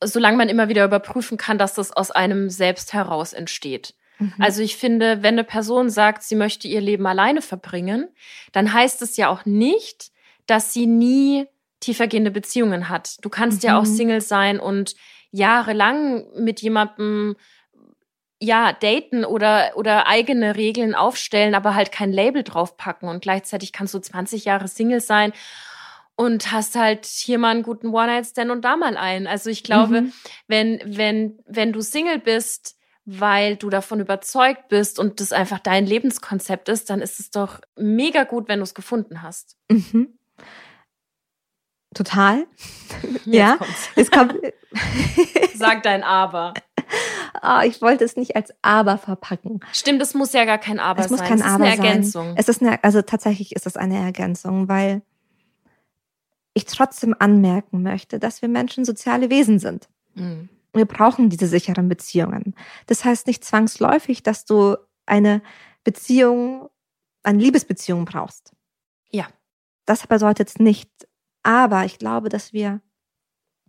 [0.04, 3.94] solange man immer wieder überprüfen kann, dass das aus einem selbst heraus entsteht.
[4.18, 4.34] Mhm.
[4.38, 8.08] Also ich finde, wenn eine Person sagt, sie möchte ihr Leben alleine verbringen,
[8.52, 10.10] dann heißt es ja auch nicht,
[10.46, 11.46] dass sie nie
[11.80, 13.16] tiefergehende Beziehungen hat.
[13.22, 13.96] Du kannst ja auch Mhm.
[13.96, 14.94] Single sein und
[15.30, 17.36] jahrelang mit jemandem
[18.38, 23.08] ja, daten oder, oder eigene Regeln aufstellen, aber halt kein Label draufpacken.
[23.08, 25.32] Und gleichzeitig kannst du 20 Jahre Single sein
[26.16, 29.26] und hast halt hier mal einen guten One-Night-Stand und da mal einen.
[29.26, 30.12] Also ich glaube, Mhm.
[30.46, 35.86] wenn, wenn, wenn du Single bist, weil du davon überzeugt bist und das einfach dein
[35.86, 39.56] Lebenskonzept ist, dann ist es doch mega gut, wenn du es gefunden hast.
[39.70, 40.16] Mhm.
[41.94, 42.46] Total.
[43.24, 43.56] Jetzt Ja.
[43.56, 43.88] kommt's.
[43.96, 44.34] Es kommt,
[45.54, 46.54] Sag dein Aber.
[47.34, 49.60] Ah, ich wollte es nicht als Aber verpacken.
[49.72, 51.28] Stimmt, es muss ja gar kein Aber es muss sein.
[51.28, 51.84] kein es ist Aber eine sein.
[51.84, 52.34] Ergänzung.
[52.36, 55.02] Es ist eine, also tatsächlich ist es eine Ergänzung, weil
[56.54, 59.88] ich trotzdem anmerken möchte, dass wir Menschen soziale Wesen sind.
[60.14, 60.48] Mhm.
[60.74, 62.54] Wir brauchen diese sicheren Beziehungen.
[62.86, 64.76] Das heißt nicht zwangsläufig, dass du
[65.06, 65.42] eine
[65.84, 66.68] Beziehung,
[67.22, 68.52] eine Liebesbeziehung brauchst.
[69.10, 69.26] Ja.
[69.84, 70.90] Das bedeutet es nicht.
[71.42, 72.80] Aber ich glaube, dass wir,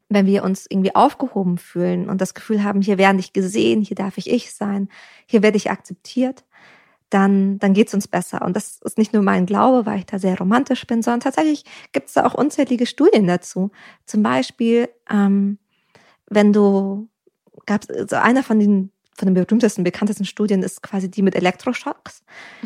[0.09, 3.95] wenn wir uns irgendwie aufgehoben fühlen und das Gefühl haben, hier werde ich gesehen, hier
[3.95, 4.89] darf ich ich sein,
[5.25, 6.45] hier werde ich akzeptiert,
[7.13, 8.41] dann, dann geht es uns besser.
[8.41, 11.63] Und das ist nicht nur mein Glaube, weil ich da sehr romantisch bin, sondern tatsächlich
[11.91, 13.71] gibt es da auch unzählige Studien dazu.
[14.05, 15.59] Zum Beispiel, ähm,
[16.29, 17.07] wenn du,
[17.65, 22.23] gab so einer von den von den berühmtesten, bekanntesten Studien ist quasi die mit Elektroschocks.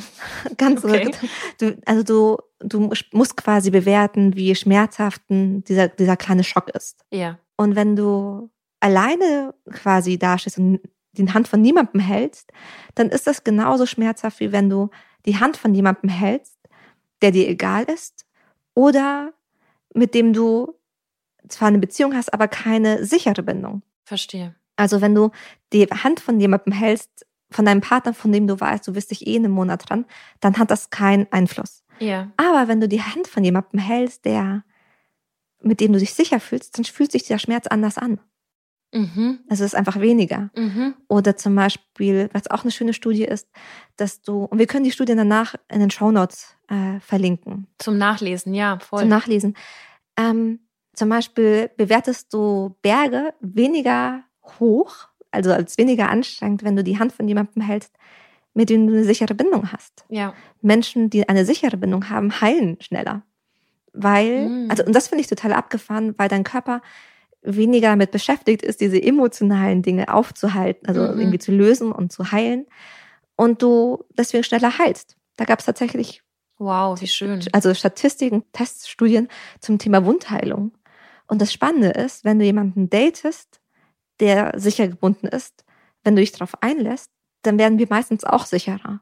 [0.57, 1.11] Ganz Okay.
[1.59, 7.03] du, also du, du musst quasi bewerten, wie schmerzhaft dieser, dieser kleine Schock ist.
[7.11, 7.37] Ja.
[7.57, 10.79] Und wenn du alleine quasi dastehst und
[11.17, 12.51] die Hand von niemandem hältst,
[12.95, 14.89] dann ist das genauso schmerzhaft, wie wenn du
[15.25, 16.57] die Hand von jemandem hältst,
[17.21, 18.25] der dir egal ist
[18.73, 19.33] oder
[19.93, 20.75] mit dem du
[21.49, 23.81] zwar eine Beziehung hast, aber keine sichere Bindung.
[24.03, 24.55] Verstehe.
[24.75, 25.31] Also wenn du
[25.73, 29.25] die Hand von jemandem hältst, von deinem Partner, von dem du weißt, du wirst dich
[29.25, 30.05] eh in einem Monat dran,
[30.39, 31.83] dann hat das keinen Einfluss.
[31.99, 32.31] Ja.
[32.37, 34.63] Aber wenn du die Hand von jemandem hältst, der,
[35.61, 38.19] mit dem du dich sicher fühlst, dann fühlt sich der Schmerz anders an.
[38.93, 39.39] Mhm.
[39.49, 40.49] Also es ist einfach weniger.
[40.55, 40.95] Mhm.
[41.07, 43.47] Oder zum Beispiel, was auch eine schöne Studie ist,
[43.95, 47.67] dass du, und wir können die Studie danach in den Shownotes äh, verlinken.
[47.79, 49.01] Zum Nachlesen, ja, voll.
[49.01, 49.55] Zum Nachlesen.
[50.17, 50.59] Ähm,
[50.93, 54.23] zum Beispiel bewertest du Berge weniger
[54.59, 57.93] hoch, also als weniger anstrengend, wenn du die Hand von jemandem hältst,
[58.53, 60.05] mit dem du eine sichere Bindung hast.
[60.09, 60.33] Ja.
[60.61, 63.21] Menschen, die eine sichere Bindung haben, heilen schneller.
[63.93, 64.71] Weil, mhm.
[64.71, 66.81] also, und das finde ich total abgefahren, weil dein Körper
[67.55, 71.19] weniger damit beschäftigt ist, diese emotionalen Dinge aufzuhalten, also mhm.
[71.19, 72.65] irgendwie zu lösen und zu heilen.
[73.35, 75.15] Und du deswegen schneller heilst.
[75.37, 76.23] Da gab es tatsächlich
[76.59, 77.43] Wow, wie schön.
[77.51, 79.27] Also Statistiken, Teststudien
[79.59, 80.75] zum Thema Wundheilung.
[81.27, 83.61] Und das Spannende ist, wenn du jemanden datest,
[84.19, 85.65] der sicher gebunden ist,
[86.03, 87.11] wenn du dich darauf einlässt,
[87.43, 89.01] dann werden wir meistens auch sicherer.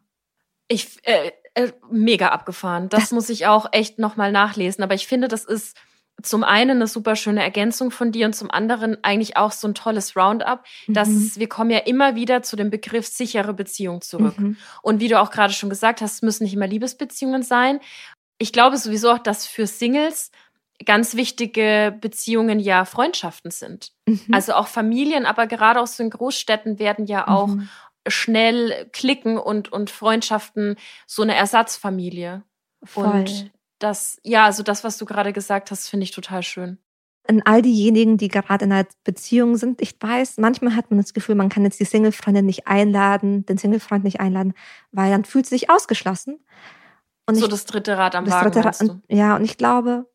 [0.67, 2.89] Ich äh, äh, mega abgefahren.
[2.89, 4.83] Das, das muss ich auch echt nochmal nachlesen.
[4.83, 5.77] Aber ich finde, das ist
[6.21, 9.75] zum einen eine super schöne Ergänzung von dir und zum anderen eigentlich auch so ein
[9.75, 11.31] tolles Roundup, dass mhm.
[11.35, 14.39] wir kommen ja immer wieder zu dem Begriff sichere Beziehung zurück.
[14.39, 14.57] Mhm.
[14.81, 17.79] Und wie du auch gerade schon gesagt hast, es müssen nicht immer Liebesbeziehungen sein.
[18.37, 20.31] Ich glaube sowieso auch, dass für Singles
[20.83, 23.91] ganz wichtige Beziehungen ja Freundschaften sind.
[24.07, 24.27] Mhm.
[24.31, 27.69] Also auch Familien, aber gerade aus den Großstädten werden ja auch mhm.
[28.07, 30.75] schnell klicken und, und Freundschaften
[31.07, 32.43] so eine Ersatzfamilie.
[32.83, 33.05] Voll.
[33.05, 33.51] Und
[33.85, 36.79] das, ja, also das, was du gerade gesagt hast, finde ich total schön.
[37.27, 41.13] An all diejenigen, die gerade in einer Beziehung sind, ich weiß, manchmal hat man das
[41.13, 44.53] Gefühl, man kann jetzt die Single-Freundin nicht einladen, den Single-Freund nicht einladen,
[44.91, 46.39] weil dann fühlt sie sich ausgeschlossen.
[47.27, 50.07] Und so ich, das dritte Rad am Wagen, Rad, und, Ja, und ich glaube,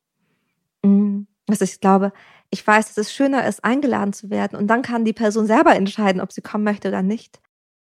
[0.82, 2.12] mh, mm, was ich glaube,
[2.50, 5.74] ich weiß, dass es schöner ist, eingeladen zu werden und dann kann die Person selber
[5.74, 7.40] entscheiden, ob sie kommen möchte oder nicht,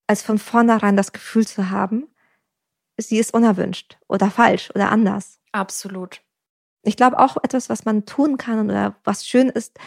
[0.07, 2.07] als von vornherein das Gefühl zu haben,
[2.97, 5.39] sie ist unerwünscht oder falsch oder anders.
[5.55, 6.21] Absolut.
[6.83, 9.79] Ich glaube auch etwas, was man tun kann oder was schön ist,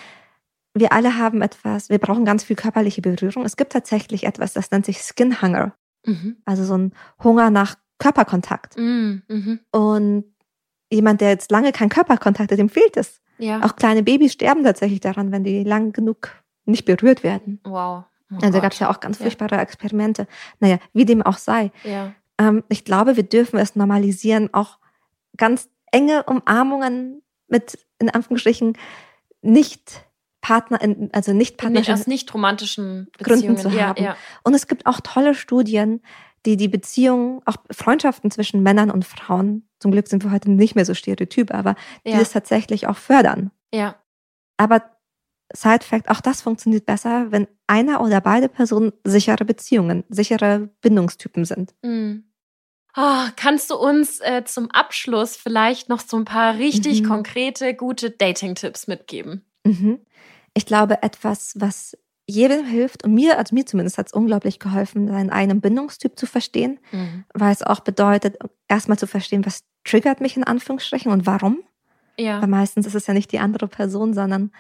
[0.75, 3.45] wir alle haben etwas, wir brauchen ganz viel körperliche Berührung.
[3.45, 5.75] Es gibt tatsächlich etwas, das nennt sich Skin Hunger.
[6.05, 6.37] Mhm.
[6.45, 6.93] Also so ein
[7.23, 8.77] Hunger nach Körperkontakt.
[8.77, 9.23] Mhm.
[9.29, 9.61] mhm.
[9.73, 10.25] Und
[10.91, 13.21] jemand, der jetzt lange keinen Körperkontakt hat, dem fehlt es.
[13.39, 13.63] Ja.
[13.63, 16.31] Auch kleine Babys sterben tatsächlich daran, wenn die lang genug
[16.65, 17.61] nicht berührt werden.
[17.65, 18.05] Wow.
[18.31, 19.63] Oh also da gab es ja auch ganz furchtbare ja.
[19.63, 20.27] Experimente.
[20.61, 21.71] Naja, wie dem auch sei.
[21.85, 22.13] Ja.
[22.39, 24.79] Ähm, ich glaube, wir dürfen es normalisieren, auch
[25.37, 28.77] ganz enge Umarmungen mit, in Anführungsstrichen,
[29.43, 30.05] nicht
[30.41, 30.79] Partner,
[31.13, 31.83] also nicht Partner.
[31.93, 33.57] aus nicht romantischen Beziehungen.
[33.57, 34.03] Gründen zu haben.
[34.03, 34.17] Ja.
[34.45, 36.01] Und es gibt auch tolle Studien,
[36.47, 40.75] die die Beziehungen, auch Freundschaften zwischen Männern und Frauen, zum Glück sind wir heute nicht
[40.75, 41.75] mehr so stereotyp, aber
[42.07, 42.19] die ja.
[42.19, 43.51] das tatsächlich auch fördern.
[43.73, 43.97] Ja.
[44.57, 44.83] Aber
[45.53, 51.45] Side Fact, auch das funktioniert besser, wenn einer oder beide Personen sichere Beziehungen, sichere Bindungstypen
[51.45, 51.75] sind.
[51.83, 52.25] Mhm.
[53.01, 57.07] Oh, kannst du uns äh, zum Abschluss vielleicht noch so ein paar richtig mhm.
[57.07, 59.45] konkrete, gute Dating-Tipps mitgeben?
[59.63, 60.01] Mhm.
[60.53, 61.97] Ich glaube, etwas, was
[62.27, 66.27] jedem hilft und mir, also mir zumindest hat es unglaublich geholfen, seinen eigenen Bindungstyp zu
[66.27, 67.25] verstehen, mhm.
[67.35, 68.37] weil es auch bedeutet,
[68.67, 71.61] erstmal zu verstehen, was triggert mich in Anführungsstrichen und warum.
[72.19, 72.41] Ja.
[72.41, 74.51] Weil meistens ist es ja nicht die andere Person, sondern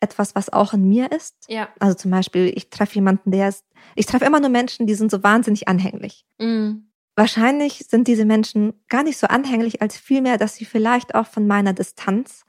[0.00, 1.36] etwas, was auch in mir ist.
[1.46, 1.68] Ja.
[1.78, 3.66] Also zum Beispiel, ich treffe jemanden, der ist,
[3.96, 6.24] ich treffe immer nur Menschen, die sind so wahnsinnig anhänglich.
[6.38, 6.86] Mhm.
[7.14, 11.46] Wahrscheinlich sind diese Menschen gar nicht so anhänglich, als vielmehr, dass sie vielleicht auch von
[11.46, 12.44] meiner Distanz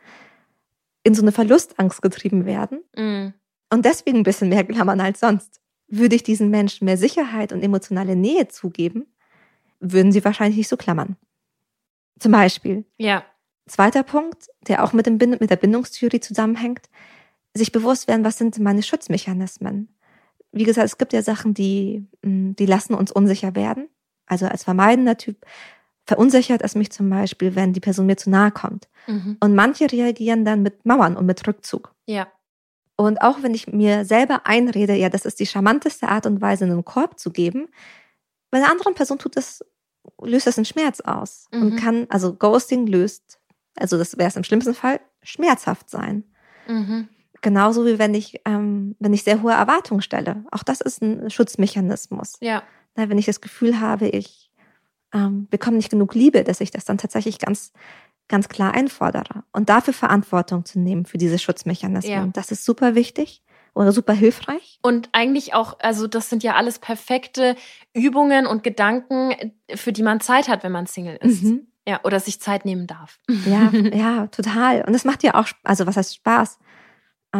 [1.03, 2.83] in so eine Verlustangst getrieben werden.
[2.95, 3.33] Mhm
[3.73, 5.59] und deswegen ein bisschen mehr klammern als sonst.
[5.87, 9.07] Würde ich diesen Menschen mehr Sicherheit und emotionale Nähe zugeben,
[9.79, 11.17] würden sie wahrscheinlich nicht so klammern.
[12.19, 12.85] Zum Beispiel.
[12.97, 13.23] Ja.
[13.65, 16.87] Zweiter Punkt, der auch mit, dem mit der Bindungstheorie zusammenhängt,
[17.55, 19.89] sich bewusst werden, was sind meine Schutzmechanismen.
[20.51, 23.89] Wie gesagt, es gibt ja Sachen, die, mm, die lassen uns unsicher werden.
[24.25, 25.45] Also als vermeidender Typ
[26.05, 28.89] verunsichert es mich zum Beispiel, wenn die Person mir zu nahe kommt.
[29.07, 29.37] Mhm.
[29.39, 31.93] Und manche reagieren dann mit Mauern und mit Rückzug.
[32.05, 32.27] Ja.
[32.95, 36.65] Und auch wenn ich mir selber einrede, ja, das ist die charmanteste Art und Weise,
[36.65, 37.67] einen Korb zu geben,
[38.51, 39.65] bei einer anderen Person tut das,
[40.21, 41.61] löst das einen Schmerz aus mhm.
[41.61, 43.39] und kann, also Ghosting löst,
[43.75, 46.23] also das wäre es im schlimmsten Fall, schmerzhaft sein.
[46.67, 47.07] Mhm.
[47.41, 50.45] Genauso wie wenn ich, ähm, wenn ich sehr hohe Erwartungen stelle.
[50.51, 52.37] Auch das ist ein Schutzmechanismus.
[52.41, 52.63] Ja.
[52.95, 54.51] Na, wenn ich das Gefühl habe, ich
[55.13, 57.71] ähm, bekomme nicht genug Liebe, dass ich das dann tatsächlich ganz
[58.27, 62.13] ganz klar einfordere und dafür Verantwortung zu nehmen für diese Schutzmechanismen.
[62.13, 62.29] Ja.
[62.33, 64.79] Das ist super wichtig oder super hilfreich.
[64.81, 67.55] Und eigentlich auch, also das sind ja alles perfekte
[67.93, 71.43] Übungen und Gedanken, für die man Zeit hat, wenn man Single ist.
[71.43, 71.67] Mhm.
[71.87, 73.19] Ja, oder sich Zeit nehmen darf.
[73.45, 74.83] Ja, ja, total.
[74.83, 76.59] Und es macht ja auch, also was heißt Spaß?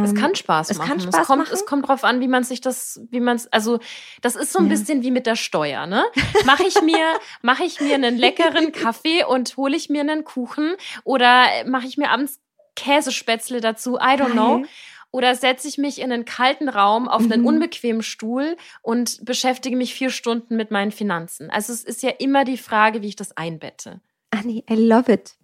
[0.03, 0.89] Es kann Spaß es machen.
[0.89, 1.53] Kann Spaß es kommt, machen.
[1.53, 3.79] es kommt drauf an, wie man sich das, wie man es, also
[4.21, 4.69] das ist so ein ja.
[4.71, 6.03] bisschen wie mit der Steuer, ne?
[6.45, 6.97] Mache ich mir,
[7.43, 10.73] mache ich mir einen leckeren Kaffee und hole ich mir einen Kuchen
[11.03, 12.39] oder mache ich mir abends
[12.75, 13.97] Käsespätzle dazu?
[13.97, 14.63] I don't know.
[15.11, 17.47] oder setze ich mich in einen kalten Raum auf einen Mhm.
[17.47, 21.51] unbequemen Stuhl und beschäftige mich vier Stunden mit meinen Finanzen?
[21.51, 24.01] Also es ist ja immer die Frage, wie ich das einbette.
[24.31, 25.35] Annie, I love it.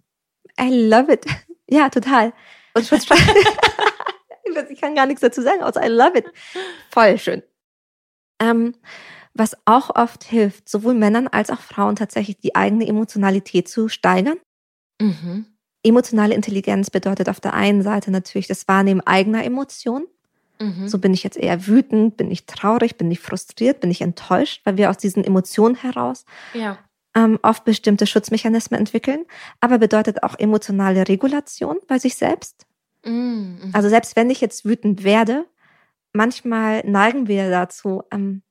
[0.60, 1.24] I love it.
[1.72, 2.32] Ja, total.
[2.74, 3.06] Und muss-
[4.70, 6.26] ich kann gar nichts dazu sagen, außer I love it.
[6.90, 7.42] Voll schön.
[8.40, 8.74] Ähm,
[9.34, 14.38] was auch oft hilft, sowohl Männern als auch Frauen tatsächlich die eigene Emotionalität zu steigern.
[15.00, 15.46] Mhm.
[15.82, 20.06] Emotionale Intelligenz bedeutet auf der einen Seite natürlich das Wahrnehmen eigener Emotionen.
[20.60, 20.88] Mhm.
[20.88, 24.60] So bin ich jetzt eher wütend, bin ich traurig, bin ich frustriert, bin ich enttäuscht,
[24.64, 26.78] weil wir aus diesen Emotionen heraus ja.
[27.14, 29.24] ähm, oft bestimmte Schutzmechanismen entwickeln,
[29.60, 32.66] aber bedeutet auch emotionale Regulation bei sich selbst.
[33.04, 33.70] Mhm.
[33.72, 35.46] Also selbst wenn ich jetzt wütend werde,
[36.12, 38.42] manchmal neigen wir dazu, ähm,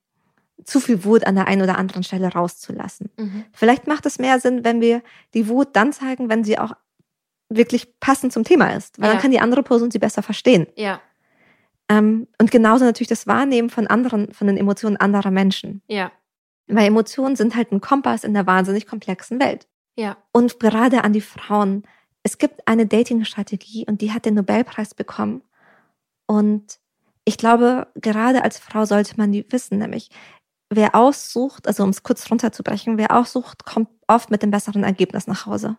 [0.64, 3.10] zu viel Wut an der einen oder anderen Stelle rauszulassen.
[3.16, 3.44] Mhm.
[3.52, 5.02] Vielleicht macht es mehr Sinn, wenn wir
[5.34, 6.72] die Wut dann zeigen, wenn sie auch
[7.48, 9.12] wirklich passend zum Thema ist, weil Ja.
[9.14, 10.66] dann kann die andere Person sie besser verstehen.
[10.76, 11.00] Ja.
[11.88, 15.82] Ähm, und genauso natürlich das Wahrnehmen von anderen, von den Emotionen anderer Menschen.
[15.88, 16.12] Ja.
[16.68, 19.66] Weil Emotionen sind halt ein Kompass in der wahnsinnig komplexen Welt.
[19.96, 20.16] Ja.
[20.32, 21.82] Und gerade an die Frauen.
[22.22, 25.42] Es gibt eine Dating-Strategie und die hat den Nobelpreis bekommen.
[26.26, 26.78] Und
[27.24, 30.10] ich glaube, gerade als Frau sollte man die wissen, nämlich
[30.70, 35.26] wer aussucht, also um es kurz runterzubrechen, wer aussucht, kommt oft mit dem besseren Ergebnis
[35.26, 35.76] nach Hause.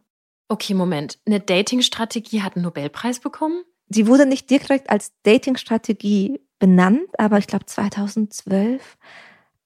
[0.49, 1.19] Okay, Moment.
[1.25, 3.63] Eine Dating-Strategie hat einen Nobelpreis bekommen?
[3.87, 8.97] Sie wurde nicht direkt als Dating-Strategie benannt, aber ich glaube 2012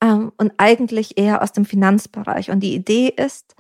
[0.01, 2.51] ähm, und eigentlich eher aus dem Finanzbereich.
[2.51, 3.55] Und die Idee ist,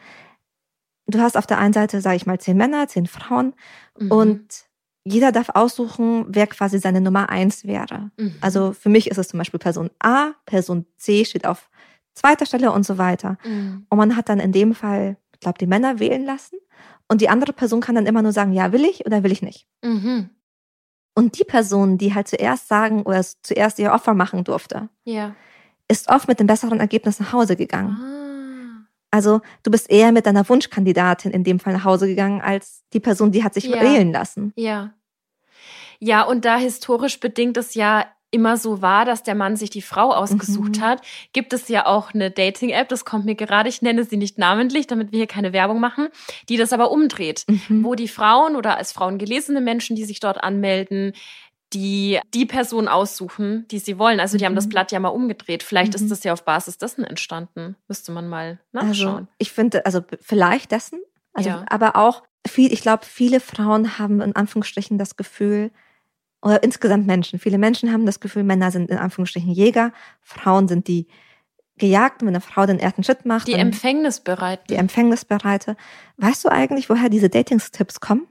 [1.07, 3.53] du hast auf der einen Seite, sage ich mal, zehn Männer, zehn Frauen
[3.99, 4.11] Mhm.
[4.11, 4.65] und
[5.07, 8.09] jeder darf aussuchen, wer quasi seine Nummer eins wäre.
[8.17, 8.35] Mhm.
[8.41, 11.69] Also für mich ist es zum Beispiel Person A, Person C steht auf
[12.15, 13.37] zweiter Stelle und so weiter.
[13.45, 13.85] Mhm.
[13.89, 16.57] Und man hat dann in dem Fall, ich glaube, die Männer wählen lassen
[17.07, 19.41] und die andere Person kann dann immer nur sagen, ja, will ich oder will ich
[19.43, 19.67] nicht.
[19.83, 20.29] Mhm.
[21.17, 25.35] Und die Person, die halt zuerst sagen oder zuerst ihr Opfer machen durfte, Ja.
[25.87, 27.95] ist oft mit dem besseren Ergebnis nach Hause gegangen.
[28.01, 28.24] Ah.
[29.15, 32.99] Also du bist eher mit deiner Wunschkandidatin in dem Fall nach Hause gegangen, als die
[32.99, 33.79] Person, die hat sich Ja.
[33.79, 34.51] wählen lassen.
[34.57, 34.91] Ja.
[35.99, 39.81] Ja, und da historisch bedingt es ja immer so war, dass der Mann sich die
[39.81, 40.81] Frau ausgesucht Mhm.
[40.81, 41.01] hat,
[41.31, 44.87] gibt es ja auch eine Dating-App, das kommt mir gerade, ich nenne sie nicht namentlich,
[44.87, 46.09] damit wir hier keine Werbung machen,
[46.49, 47.85] die das aber umdreht, Mhm.
[47.85, 51.13] wo die Frauen oder als Frauen gelesene Menschen, die sich dort anmelden,
[51.75, 54.19] die die Person aussuchen, die sie wollen.
[54.19, 54.69] Also die haben das Mhm.
[54.69, 55.61] Blatt ja mal umgedreht.
[55.61, 56.03] Vielleicht Mhm.
[56.05, 57.75] ist das ja auf Basis dessen entstanden.
[57.87, 59.27] Müsste man mal Also nachschauen.
[59.37, 60.99] ich finde, also vielleicht dessen,
[61.33, 61.65] also Ja.
[61.69, 65.71] aber auch viel, ich glaube, viele Frauen haben in Anführungsstrichen das Gefühl,
[66.41, 70.87] oder insgesamt Menschen, viele Menschen haben das Gefühl, Männer sind in Anführungsstrichen Jäger, Frauen sind
[70.87, 71.07] die
[71.77, 73.47] Gejagten, wenn eine Frau den ersten Schritt macht.
[73.47, 74.65] die Empfängnisbereiten.
[74.69, 75.75] die Empfängnisbereite.
[76.17, 78.27] Weißt du eigentlich, woher diese Datings-Tipps kommen?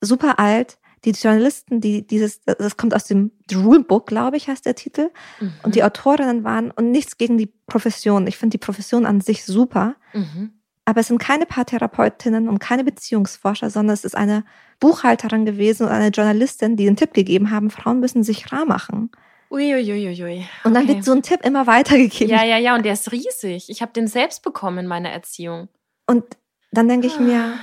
[0.00, 0.78] Super alt.
[1.04, 5.10] Die Journalisten, die dieses, das kommt aus dem Rulebook, glaube ich, heißt der Titel.
[5.40, 5.52] Mhm.
[5.62, 8.26] Und die Autorinnen waren, und nichts gegen die Profession.
[8.26, 9.94] Ich finde die Profession an sich super.
[10.12, 10.52] Mhm.
[10.84, 14.44] Aber es sind keine Paartherapeutinnen und keine Beziehungsforscher, sondern es ist eine
[14.80, 19.10] Buchhalterin gewesen und eine Journalistin, die den Tipp gegeben haben, Frauen müssen sich rar machen.
[19.50, 20.46] Uiuiuiui.
[20.64, 20.94] Und dann Okay.
[20.94, 22.28] wird so ein Tipp immer weitergegeben.
[22.34, 23.68] Ja, ja, ja, und der ist riesig.
[23.68, 25.68] Ich habe den selbst bekommen in meiner Erziehung.
[26.06, 26.24] Und
[26.72, 27.54] dann denke ich mir,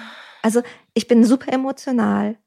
[0.41, 0.61] also
[0.93, 2.38] ich bin super emotional.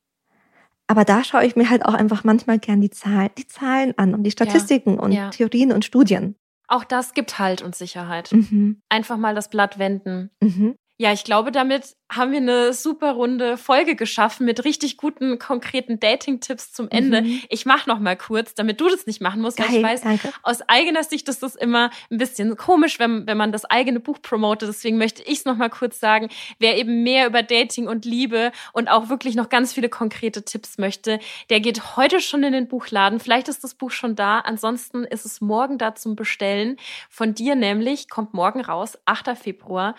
[0.88, 4.14] Aber da schaue ich mir halt auch einfach manchmal gern die Zahlen, die Zahlen an
[4.14, 5.28] und die Statistiken und ja.
[5.30, 6.34] Theorien und Studien.
[6.66, 8.32] Auch das gibt Halt und Sicherheit.
[8.32, 8.80] Mhm.
[8.88, 10.30] Einfach mal das Blatt wenden.
[10.42, 10.76] Mhm.
[11.00, 16.00] Ja, ich glaube, damit haben wir eine super runde Folge geschaffen mit richtig guten, konkreten
[16.00, 17.22] Dating-Tipps zum Ende.
[17.22, 17.42] Mhm.
[17.50, 20.00] Ich mache noch mal kurz, damit du das nicht machen musst, weil Geil, ich weiß,
[20.00, 20.32] danke.
[20.42, 24.20] aus eigener Sicht ist das immer ein bisschen komisch, wenn, wenn man das eigene Buch
[24.20, 24.68] promotet.
[24.70, 26.30] Deswegen möchte ich es noch mal kurz sagen.
[26.58, 30.78] Wer eben mehr über Dating und Liebe und auch wirklich noch ganz viele konkrete Tipps
[30.78, 33.20] möchte, der geht heute schon in den Buchladen.
[33.20, 34.40] Vielleicht ist das Buch schon da.
[34.40, 36.76] Ansonsten ist es morgen da zum Bestellen.
[37.08, 39.38] Von dir nämlich kommt morgen raus, 8.
[39.38, 39.94] Februar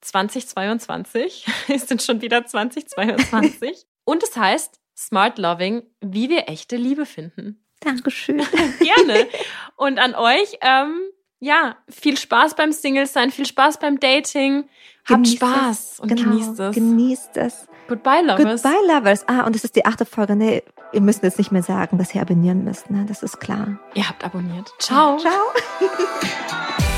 [0.00, 1.46] 2022.
[1.68, 3.86] Ist denn schon wieder 2022?
[4.04, 7.64] und es heißt Smart Loving, wie wir echte Liebe finden.
[7.80, 8.38] Dankeschön.
[8.78, 9.26] Gerne.
[9.76, 11.00] Und an euch, ähm,
[11.38, 14.68] ja, viel Spaß beim Single sein, viel Spaß beim Dating.
[15.08, 16.00] Habt Genießt Spaß es.
[16.00, 16.74] und genau, genießt es.
[16.74, 17.66] Genießt es.
[17.88, 18.62] Goodbye, Lovers.
[18.62, 19.26] Goodbye, Lovers.
[19.26, 20.36] Ah, und es ist die achte Folge.
[20.36, 22.90] Nee, ihr müsst jetzt nicht mehr sagen, dass ihr abonnieren müsst.
[22.90, 23.06] Ne?
[23.08, 23.80] Das ist klar.
[23.94, 24.70] Ihr habt abonniert.
[24.78, 25.16] Ciao.
[25.16, 25.32] Ciao.